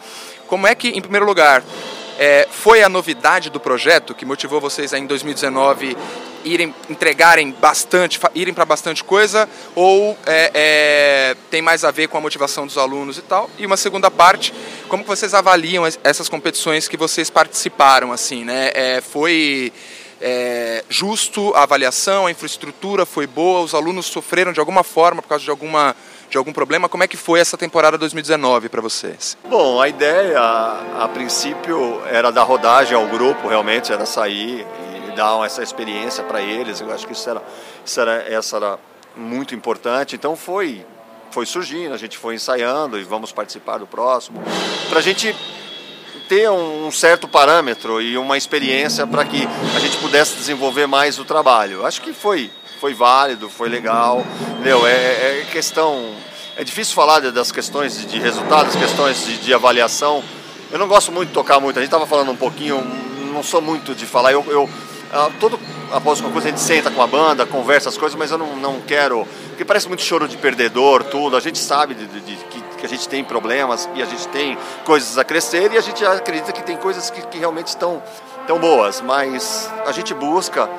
[0.48, 1.64] Como é que, em primeiro lugar,
[2.20, 5.96] é, foi a novidade do projeto que motivou vocês a, em 2019
[6.44, 12.18] irem entregarem bastante, irem para bastante coisa, ou é, é, tem mais a ver com
[12.18, 13.50] a motivação dos alunos e tal?
[13.58, 14.54] E uma segunda parte,
[14.90, 18.72] como que vocês avaliam essas competições que vocês participaram, assim, né?
[18.74, 19.72] É, foi
[20.20, 25.30] é, justo a avaliação, a infraestrutura foi boa, os alunos sofreram de alguma forma por
[25.30, 25.96] causa de alguma
[26.30, 26.88] de algum problema.
[26.88, 29.38] Como é que foi essa temporada 2019 para vocês?
[29.48, 34.66] Bom, a ideia, a princípio, era dar rodagem ao grupo, realmente, era sair
[35.08, 36.80] e dar essa experiência para eles.
[36.80, 37.42] Eu acho que isso era,
[37.84, 38.80] isso era, essa era
[39.16, 40.16] muito importante.
[40.16, 40.86] Então foi,
[41.32, 44.42] foi surgindo, a gente foi ensaiando e vamos participar do próximo.
[44.90, 45.36] Para a gente
[46.28, 51.26] ter um certo parâmetro e uma experiência para que a gente pudesse desenvolver mais o
[51.26, 51.84] trabalho.
[51.84, 54.26] Acho que foi foi válido, foi legal.
[54.54, 54.88] Entendeu?
[54.88, 56.16] É, é questão.
[56.56, 60.24] É difícil falar das questões de resultados, questões de, de, avaliação.
[60.72, 61.78] Eu não gosto muito de tocar muito.
[61.78, 62.82] A gente estava falando um pouquinho,
[63.34, 64.32] não sou muito de falar.
[64.32, 64.70] Eu, eu
[65.12, 65.60] ah, todo
[65.92, 68.56] após o concurso a gente senta com a banda, conversa as coisas, mas eu não,
[68.56, 69.28] não quero.
[69.50, 71.36] Porque parece muito choro de perdedor, tudo.
[71.36, 74.28] A gente sabe de, de, de que, que, a gente tem problemas e a gente
[74.30, 78.02] tem coisas a crescer e a gente acredita que tem coisas que, que realmente estão
[78.48, 80.70] tão boas, mas a gente busca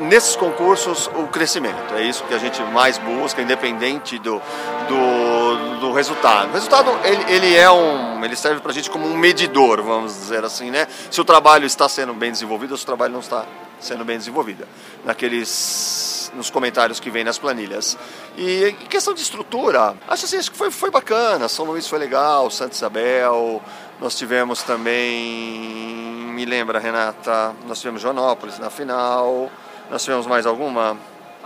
[0.00, 1.94] nesses concursos o crescimento.
[1.94, 4.40] É isso que a gente mais busca, independente do,
[4.88, 6.50] do, do resultado.
[6.50, 10.12] O resultado ele, ele é um, ele serve para a gente como um medidor, vamos
[10.14, 10.86] dizer assim, né?
[11.10, 13.44] Se o trabalho está sendo bem desenvolvido ou se o trabalho não está
[13.78, 14.66] sendo bem desenvolvido.
[15.04, 17.96] Naqueles, nos comentários que vem nas planilhas.
[18.36, 21.48] E em questão de estrutura, acho assim, acho que foi, foi bacana.
[21.48, 23.62] São Luís foi legal, Santa Isabel.
[24.00, 29.50] Nós tivemos também, me lembra, Renata, nós tivemos Joanópolis na final.
[29.90, 30.96] Nós tivemos mais alguma?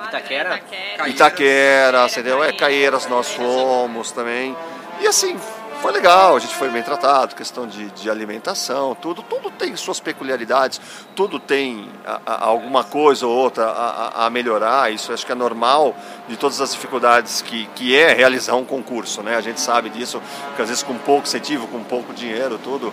[0.09, 0.57] Itaquera?
[0.57, 2.45] Itaquera, Itaquera entendeu?
[2.45, 4.55] É, Caeiras nós fomos também.
[5.01, 5.39] E assim,
[5.81, 10.01] foi legal, a gente foi bem tratado, questão de, de alimentação, tudo, tudo tem suas
[10.01, 10.81] peculiaridades,
[11.15, 15.35] tudo tem a, a, alguma coisa ou outra a, a, melhorar, isso acho que é
[15.35, 15.95] normal
[16.27, 19.37] de todas as dificuldades que, que é realizar um concurso, né?
[19.37, 20.23] A gente sabe disso,
[20.57, 22.93] que às vezes com pouco incentivo, com pouco dinheiro, tudo.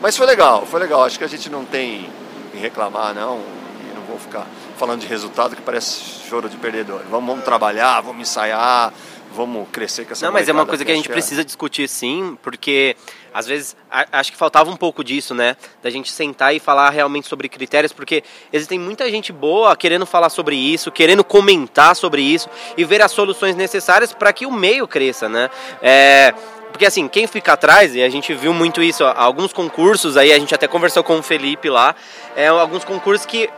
[0.00, 2.10] Mas foi legal, foi legal, acho que a gente não tem
[2.52, 3.40] em reclamar, não,
[3.82, 4.46] e não vou ficar
[4.82, 7.02] falando de resultado que parece choro de perdedor.
[7.08, 8.92] Vamos, vamos trabalhar, vamos ensaiar,
[9.32, 12.36] vamos crescer com essa Não, mas é uma coisa que a gente precisa discutir sim,
[12.42, 12.96] porque
[13.32, 15.56] às vezes a, acho que faltava um pouco disso, né?
[15.80, 20.30] Da gente sentar e falar realmente sobre critérios, porque existem muita gente boa querendo falar
[20.30, 24.88] sobre isso, querendo comentar sobre isso e ver as soluções necessárias para que o meio
[24.88, 25.48] cresça, né?
[25.80, 26.34] É,
[26.72, 30.32] porque assim, quem fica atrás, e a gente viu muito isso, ó, alguns concursos aí,
[30.32, 31.94] a gente até conversou com o Felipe lá,
[32.34, 33.48] é, alguns concursos que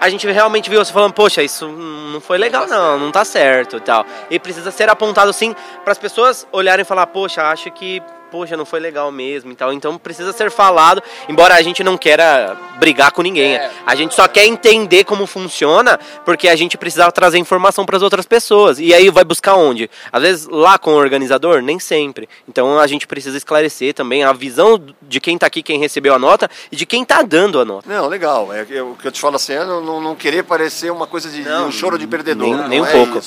[0.00, 3.76] a gente realmente viu você falando, poxa, isso não foi legal não, não tá certo
[3.76, 4.04] e tal.
[4.30, 8.56] E precisa ser apontado sim para as pessoas olharem e falar, poxa, acho que poxa,
[8.56, 9.72] não foi legal mesmo e tal.
[9.72, 13.56] Então precisa ser falado, embora a gente não queira brigar com ninguém.
[13.56, 13.70] É.
[13.86, 18.02] A gente só quer entender como funciona, porque a gente precisa trazer informação para as
[18.02, 18.78] outras pessoas.
[18.78, 19.90] E aí vai buscar onde?
[20.12, 22.28] Às vezes lá com o organizador, nem sempre.
[22.48, 26.18] Então a gente precisa esclarecer também a visão de quem está aqui, quem recebeu a
[26.18, 27.88] nota e de quem está dando a nota.
[27.88, 28.52] Não, legal.
[28.52, 31.30] É, é, o que eu te falo assim, é não, não querer parecer uma coisa
[31.30, 32.46] de, não, um choro de perdedor.
[32.46, 33.20] Nem, nem um é pouco.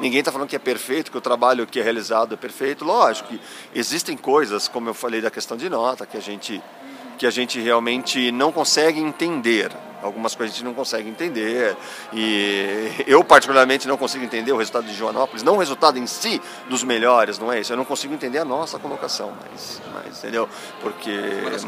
[0.00, 2.84] Ninguém está falando que é perfeito, que o trabalho que é realizado é perfeito.
[2.84, 3.40] Lógico que
[3.74, 6.62] existem coisas coisas, como eu falei da questão de nota, que a gente
[7.18, 9.72] que a gente realmente não consegue entender.
[10.02, 11.74] Algumas coisas a gente não consegue entender.
[12.12, 15.42] E eu, particularmente, não consigo entender o resultado de Joanópolis.
[15.42, 17.72] Não o resultado em si dos melhores, não é isso.
[17.72, 20.46] Eu não consigo entender a nossa colocação, mas, mas entendeu?
[20.82, 21.10] Porque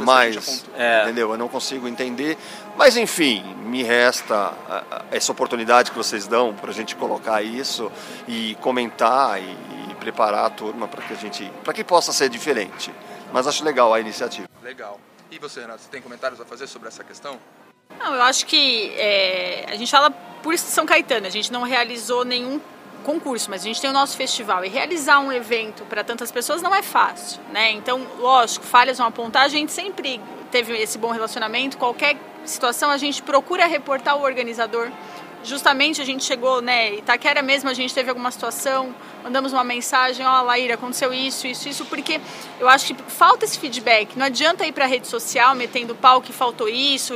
[0.01, 0.66] mais.
[0.76, 1.05] É.
[1.05, 1.31] Entendeu?
[1.31, 2.37] Eu não consigo entender.
[2.76, 4.53] Mas, enfim, me resta
[5.11, 7.91] essa oportunidade que vocês dão para a gente colocar isso
[8.29, 9.79] e comentar e
[10.09, 12.91] preparar a turma para que a gente, para que possa ser diferente.
[13.31, 14.49] Mas acho legal a iniciativa.
[14.63, 14.99] Legal.
[15.31, 17.39] E você, Renato, você tem comentários a fazer sobre essa questão?
[17.99, 22.25] Não, eu acho que é, a gente fala por São Caetano, a gente não realizou
[22.25, 22.59] nenhum
[23.05, 26.63] concurso, mas a gente tem o nosso festival e realizar um evento para tantas pessoas
[26.63, 27.71] não é fácil, né?
[27.73, 32.97] Então, lógico, falhas vão apontar, a gente sempre teve esse bom relacionamento, qualquer situação a
[32.97, 34.91] gente procura reportar o organizador.
[35.45, 40.26] Justamente a gente chegou, né, Itaquera mesmo, a gente teve alguma situação, mandamos uma mensagem,
[40.26, 42.20] ó, oh, Laíra, aconteceu isso, isso, isso, porque
[42.59, 44.16] eu acho que falta esse feedback.
[44.16, 47.14] Não adianta ir para a rede social metendo pau que faltou isso,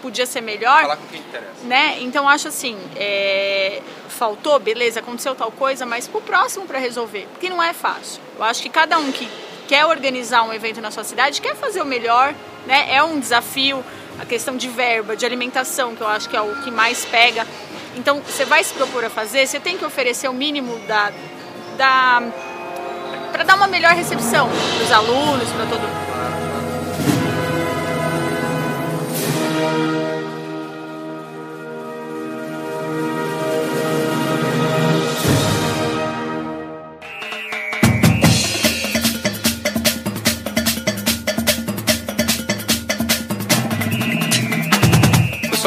[0.00, 0.82] podia ser melhor.
[0.82, 1.64] Falar com quem interessa.
[1.64, 1.98] Né?
[2.00, 3.82] Então acho assim, é...
[4.08, 8.20] faltou, beleza, aconteceu tal coisa, mas pro próximo para resolver, porque não é fácil.
[8.36, 9.28] Eu acho que cada um que
[9.68, 12.34] quer organizar um evento na sua cidade quer fazer o melhor,
[12.66, 12.86] né?
[12.90, 13.84] É um desafio
[14.18, 17.46] a questão de verba, de alimentação, que eu acho que é o que mais pega.
[17.96, 21.12] Então, você vai se propor a fazer, você tem que oferecer o mínimo da,
[21.76, 22.22] da
[23.32, 26.47] para dar uma melhor recepção para os alunos, para todo mundo.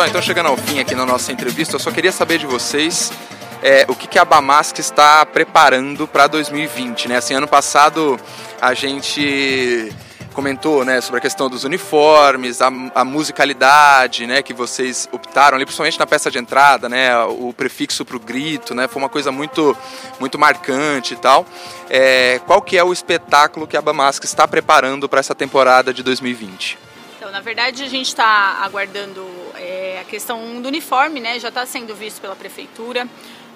[0.01, 3.13] Pessoal, então chegando ao fim aqui na nossa entrevista, eu só queria saber de vocês
[3.61, 7.17] é, o que, que a Bamasc está preparando para 2020, né?
[7.17, 8.19] Assim, ano passado
[8.59, 9.93] a gente
[10.33, 15.65] comentou, né, sobre a questão dos uniformes, a, a, musicalidade, né, que vocês optaram ali,
[15.65, 19.31] principalmente na peça de entrada, né, o prefixo para o grito, né, foi uma coisa
[19.31, 19.77] muito,
[20.19, 21.45] muito marcante e tal.
[21.91, 26.01] É, qual que é o espetáculo que a Bamasc está preparando para essa temporada de
[26.01, 26.90] 2020?
[27.31, 29.25] Na verdade, a gente está aguardando
[29.55, 33.07] é, a questão do uniforme, né, já está sendo visto pela prefeitura.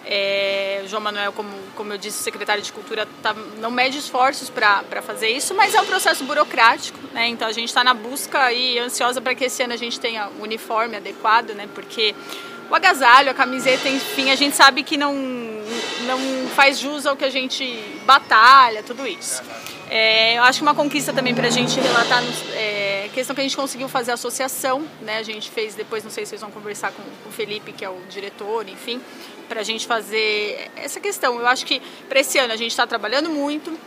[0.05, 5.01] É, João Manuel, como, como eu disse, secretário de Cultura, tá, não mede esforços para
[5.01, 7.28] fazer isso, mas é um processo burocrático, né?
[7.28, 10.30] Então a gente está na busca e ansiosa para que esse ano a gente tenha
[10.39, 11.67] o uniforme adequado, né?
[11.73, 12.13] Porque
[12.69, 15.15] o agasalho, a camiseta, enfim, a gente sabe que não,
[16.05, 17.65] não faz jus ao que a gente
[18.05, 19.41] batalha, tudo isso.
[19.89, 22.23] É, eu acho que uma conquista também para a gente relatar
[22.53, 25.18] é questão que a gente conseguiu fazer associação, né?
[25.18, 27.84] A gente fez depois, não sei se vocês vão conversar com, com o Felipe, que
[27.84, 29.01] é o diretor, enfim
[29.47, 31.39] para a gente fazer essa questão.
[31.39, 33.78] Eu acho que para esse ano a gente está trabalhando muito,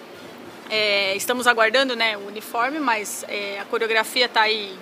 [0.71, 4.77] é, estamos aguardando né, o uniforme, mas é, a coreografia está aí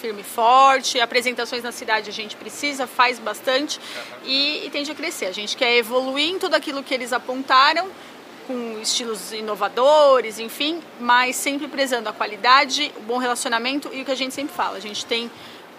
[0.00, 3.80] firme e forte, apresentações na cidade a gente precisa, faz bastante
[4.24, 5.26] e, e tende a crescer.
[5.26, 7.88] A gente quer evoluir em tudo aquilo que eles apontaram,
[8.46, 14.10] com estilos inovadores, enfim, mas sempre prezando a qualidade, o bom relacionamento e o que
[14.10, 14.76] a gente sempre fala.
[14.76, 15.30] A gente tem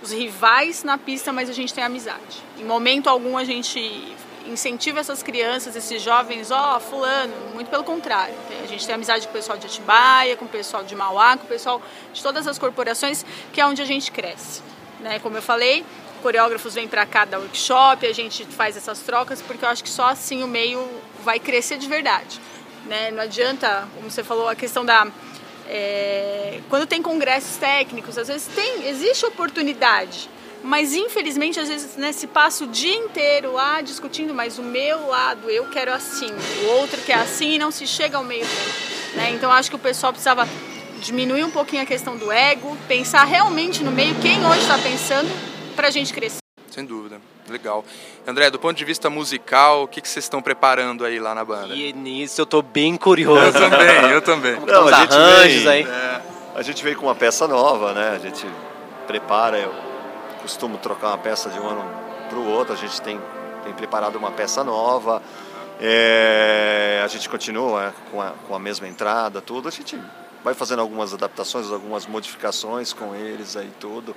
[0.01, 2.43] os rivais na pista, mas a gente tem amizade.
[2.59, 7.83] Em momento algum a gente incentiva essas crianças, esses jovens, ó, oh, fulano, muito pelo
[7.83, 8.35] contrário.
[8.61, 11.45] A gente tem amizade com o pessoal de Atibaia, com o pessoal de Mauá, com
[11.45, 11.81] o pessoal
[12.13, 14.61] de todas as corporações, que é onde a gente cresce.
[14.99, 15.19] Né?
[15.19, 15.85] Como eu falei,
[16.21, 19.89] coreógrafos vêm para cá dar workshop, a gente faz essas trocas, porque eu acho que
[19.89, 20.85] só assim o meio
[21.23, 22.39] vai crescer de verdade.
[22.85, 23.11] Né?
[23.11, 25.07] Não adianta, como você falou, a questão da
[25.67, 30.29] é, quando tem congressos técnicos, às vezes tem, existe oportunidade,
[30.63, 35.07] mas infelizmente às vezes né, se passa o dia inteiro lá discutindo, mas o meu
[35.07, 36.31] lado eu quero assim,
[36.63, 38.45] o outro quer assim e não se chega ao meio.
[39.15, 39.31] Né?
[39.31, 40.47] Então acho que o pessoal precisava
[41.01, 45.29] diminuir um pouquinho a questão do ego, pensar realmente no meio quem hoje está pensando
[45.75, 46.37] para a gente crescer.
[46.69, 47.83] Sem dúvida, legal.
[48.25, 51.43] André, do ponto de vista musical, o que, que vocês estão preparando aí lá na
[51.43, 51.73] banda?
[51.73, 53.45] E nisso eu tô bem curioso.
[53.45, 54.55] Eu também, eu também.
[54.55, 55.83] Como Não, a gente veio, aí?
[55.83, 56.21] É,
[56.55, 58.11] a gente veio com uma peça nova, né?
[58.15, 58.45] A gente
[59.07, 59.73] prepara, eu
[60.41, 61.83] costumo trocar uma peça de um ano
[62.29, 63.19] para o outro, a gente tem,
[63.63, 65.21] tem preparado uma peça nova,
[65.79, 69.99] é, a gente continua com a, com a mesma entrada, tudo, a gente
[70.43, 74.15] vai fazendo algumas adaptações, algumas modificações com eles aí tudo.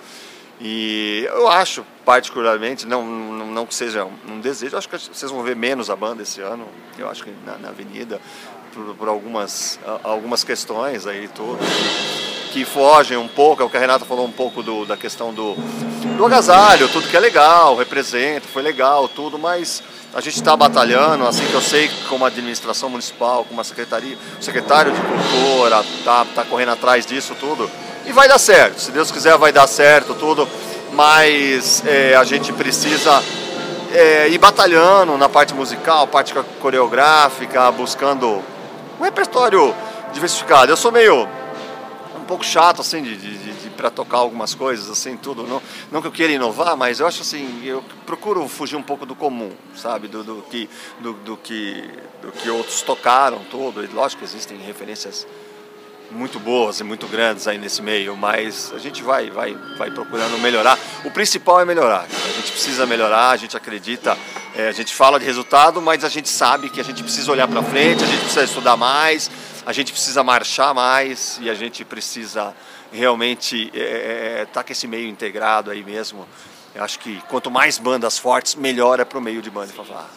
[0.60, 5.42] E eu acho, particularmente, não, não, não que seja um desejo, acho que vocês vão
[5.42, 6.66] ver menos a banda esse ano,
[6.98, 8.20] eu acho que na, na avenida,
[8.72, 11.58] por, por, algumas, algumas questões aí tudo
[12.52, 15.34] que fogem um pouco, é o que a Renata falou um pouco do, da questão
[15.34, 15.54] do,
[16.16, 19.82] do agasalho, tudo que é legal, representa, foi legal, tudo, mas
[20.14, 24.42] a gente está batalhando, assim que eu sei, como administração municipal, como a secretaria, o
[24.42, 27.70] secretário de cultura está tá correndo atrás disso tudo.
[28.06, 30.48] E vai dar certo, se Deus quiser vai dar certo tudo,
[30.92, 33.22] mas é, a gente precisa
[33.92, 38.42] é, ir batalhando na parte musical, parte coreográfica, buscando
[39.00, 39.74] um repertório
[40.12, 40.70] diversificado.
[40.70, 41.28] Eu sou meio
[42.26, 45.44] pouco chato, assim, de, de, de para tocar algumas coisas, assim, tudo.
[45.44, 49.06] Não, não que eu queira inovar, mas eu acho assim, eu procuro fugir um pouco
[49.06, 50.08] do comum, sabe?
[50.08, 50.68] Do, do que,
[51.00, 51.88] do, do, que,
[52.20, 53.82] do que outros tocaram, tudo.
[53.84, 55.26] E lógico existem referências
[56.10, 60.38] muito boas e muito grandes aí nesse meio, mas a gente vai, vai, vai procurando
[60.38, 60.78] melhorar.
[61.04, 62.04] O principal é melhorar.
[62.04, 64.16] A gente precisa melhorar, a gente acredita,
[64.54, 67.48] é, a gente fala de resultado, mas a gente sabe que a gente precisa olhar
[67.48, 69.30] para frente, a gente precisa estudar mais,
[69.64, 72.54] a gente precisa marchar mais e a gente precisa
[72.92, 76.26] realmente estar é, é, tá com esse meio integrado aí mesmo.
[76.74, 80.10] Eu acho que quanto mais bandas fortes, melhor é para o meio de banda fanfarra.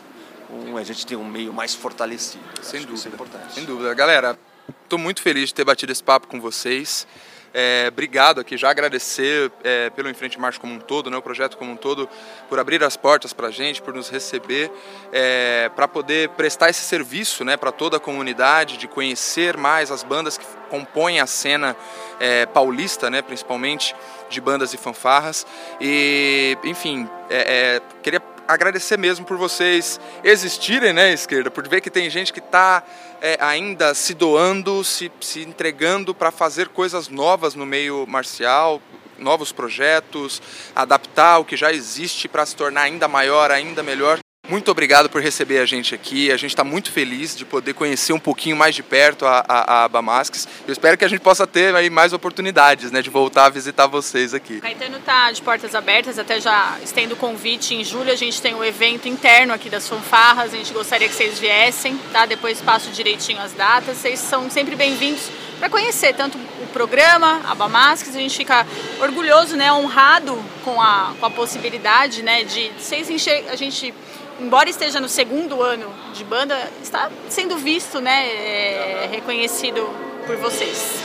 [0.51, 2.43] Um, a gente tem um meio mais fortalecido.
[2.61, 3.09] Sem dúvida.
[3.09, 3.53] É importante.
[3.53, 3.93] Sem dúvida.
[3.93, 4.37] Galera,
[4.83, 7.07] estou muito feliz de ter batido esse papo com vocês.
[7.51, 11.57] É, obrigado aqui, já agradecer é, pelo Enfrente Marcha como um todo, né, o projeto
[11.57, 12.07] como um todo,
[12.47, 14.71] por abrir as portas para a gente, por nos receber,
[15.11, 20.03] é, para poder prestar esse serviço né, para toda a comunidade, de conhecer mais as
[20.03, 21.75] bandas que compõem a cena
[22.19, 23.95] é, paulista, né, principalmente
[24.29, 25.47] de bandas e fanfarras.
[25.81, 31.89] E, enfim, é, é, queria agradecer mesmo por vocês existirem, né, esquerda, por ver que
[31.89, 32.83] tem gente que está
[33.21, 38.81] é, ainda se doando, se, se entregando para fazer coisas novas no meio marcial,
[39.17, 40.41] novos projetos,
[40.75, 44.19] adaptar o que já existe para se tornar ainda maior, ainda melhor.
[44.49, 46.31] Muito obrigado por receber a gente aqui.
[46.31, 49.83] A gente está muito feliz de poder conhecer um pouquinho mais de perto a, a,
[49.83, 50.47] a Bamasques.
[50.65, 53.85] Eu espero que a gente possa ter aí mais oportunidades né, de voltar a visitar
[53.85, 54.59] vocês aqui.
[54.59, 57.75] Caetano está de portas abertas, até já estendo o convite.
[57.75, 60.51] Em julho a gente tem um evento interno aqui das fanfarras.
[60.51, 62.25] A gente gostaria que vocês viessem, tá?
[62.25, 63.97] Depois passo direitinho as datas.
[63.97, 65.29] Vocês são sempre bem-vindos
[65.59, 68.15] para conhecer tanto o programa, a Bamasques.
[68.15, 68.65] A gente fica
[68.99, 73.51] orgulhoso, né, honrado com a, com a possibilidade né, de vocês enxergar.
[73.51, 73.93] A gente
[74.39, 79.87] embora esteja no segundo ano de banda, está sendo visto, né, é, reconhecido
[80.25, 80.99] por vocês.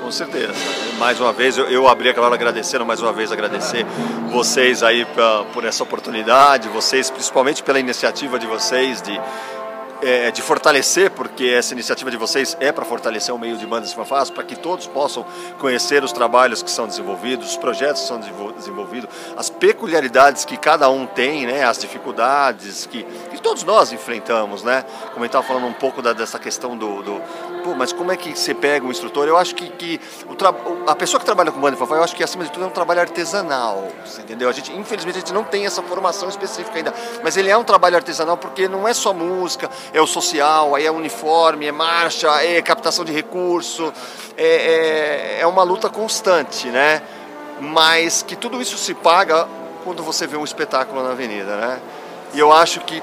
[0.00, 0.52] Com certeza.
[0.98, 3.86] Mais uma vez, eu, eu abri aquela hora agradecendo, mais uma vez agradecer
[4.30, 9.20] vocês aí pra, por essa oportunidade, vocês principalmente pela iniciativa de vocês de
[10.02, 13.92] é, de fortalecer, porque essa iniciativa de vocês é para fortalecer o meio de bandas
[13.92, 15.24] e fanfarras, para que todos possam
[15.58, 20.90] conhecer os trabalhos que são desenvolvidos, os projetos que são desenvolvidos, as peculiaridades que cada
[20.90, 24.84] um tem, né, as dificuldades que, que todos nós enfrentamos, né?
[25.12, 27.22] Como eu estava falando um pouco da, dessa questão do, do
[27.62, 29.26] pô, mas como é que você pega um instrutor?
[29.26, 32.16] Eu acho que, que o a pessoa que trabalha com banda e fanfarra, eu acho
[32.16, 33.88] que acima de tudo é um trabalho artesanal,
[34.18, 34.48] entendeu?
[34.48, 36.92] A gente, infelizmente, a gente não tem essa formação específica ainda,
[37.22, 40.86] mas ele é um trabalho artesanal porque não é só música, é o social, aí
[40.86, 43.92] é uniforme, é marcha, é captação de recurso,
[44.36, 47.02] é, é, é uma luta constante, né?
[47.60, 49.46] Mas que tudo isso se paga
[49.84, 51.80] quando você vê um espetáculo na avenida, né?
[52.34, 53.02] E eu acho que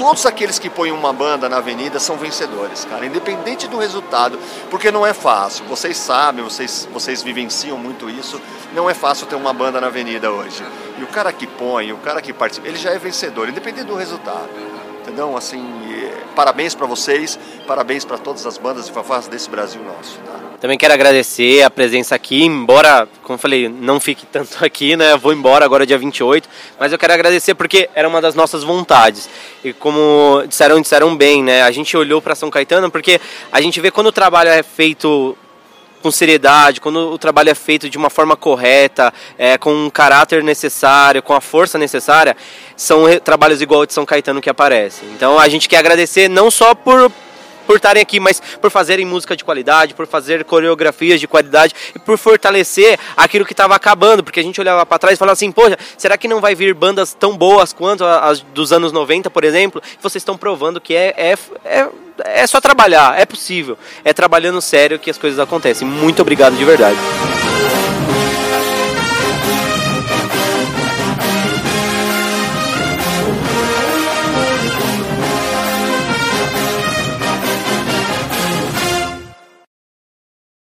[0.00, 4.38] todos aqueles que põem uma banda na avenida são vencedores, cara, independente do resultado,
[4.70, 5.66] porque não é fácil.
[5.66, 8.40] Vocês sabem, vocês, vocês vivenciam muito isso.
[8.72, 10.64] Não é fácil ter uma banda na avenida hoje.
[10.98, 13.94] E o cara que põe, o cara que participa, ele já é vencedor, independente do
[13.94, 14.48] resultado.
[15.02, 15.36] Entendeu?
[15.36, 15.62] Assim,
[16.34, 20.18] parabéns para vocês, parabéns para todas as bandas e fanfarras desse Brasil nosso.
[20.18, 20.40] Tá?
[20.60, 25.16] Também quero agradecer a presença aqui, embora, como eu falei, não fique tanto aqui, né?
[25.16, 26.48] vou embora agora dia 28,
[26.78, 29.28] mas eu quero agradecer porque era uma das nossas vontades.
[29.64, 31.62] E como disseram, disseram bem, né?
[31.62, 33.20] A gente olhou para São Caetano porque
[33.50, 35.36] a gente vê quando o trabalho é feito
[36.02, 40.42] com seriedade, quando o trabalho é feito de uma forma correta, é, com o caráter
[40.42, 42.36] necessário, com a força necessária,
[42.76, 45.08] são trabalhos igual de São Caetano que aparecem.
[45.10, 47.10] Então a gente quer agradecer não só por
[47.70, 52.00] por estarem aqui, mas por fazerem música de qualidade, por fazer coreografias de qualidade e
[52.00, 55.52] por fortalecer aquilo que estava acabando, porque a gente olhava para trás e falava assim,
[55.52, 59.44] poxa, será que não vai vir bandas tão boas quanto as dos anos 90, por
[59.44, 59.80] exemplo?
[60.02, 61.88] Vocês estão provando que é, é, é
[62.24, 63.78] é só trabalhar, é possível.
[64.04, 65.88] É trabalhando sério que as coisas acontecem.
[65.88, 66.98] Muito obrigado de verdade.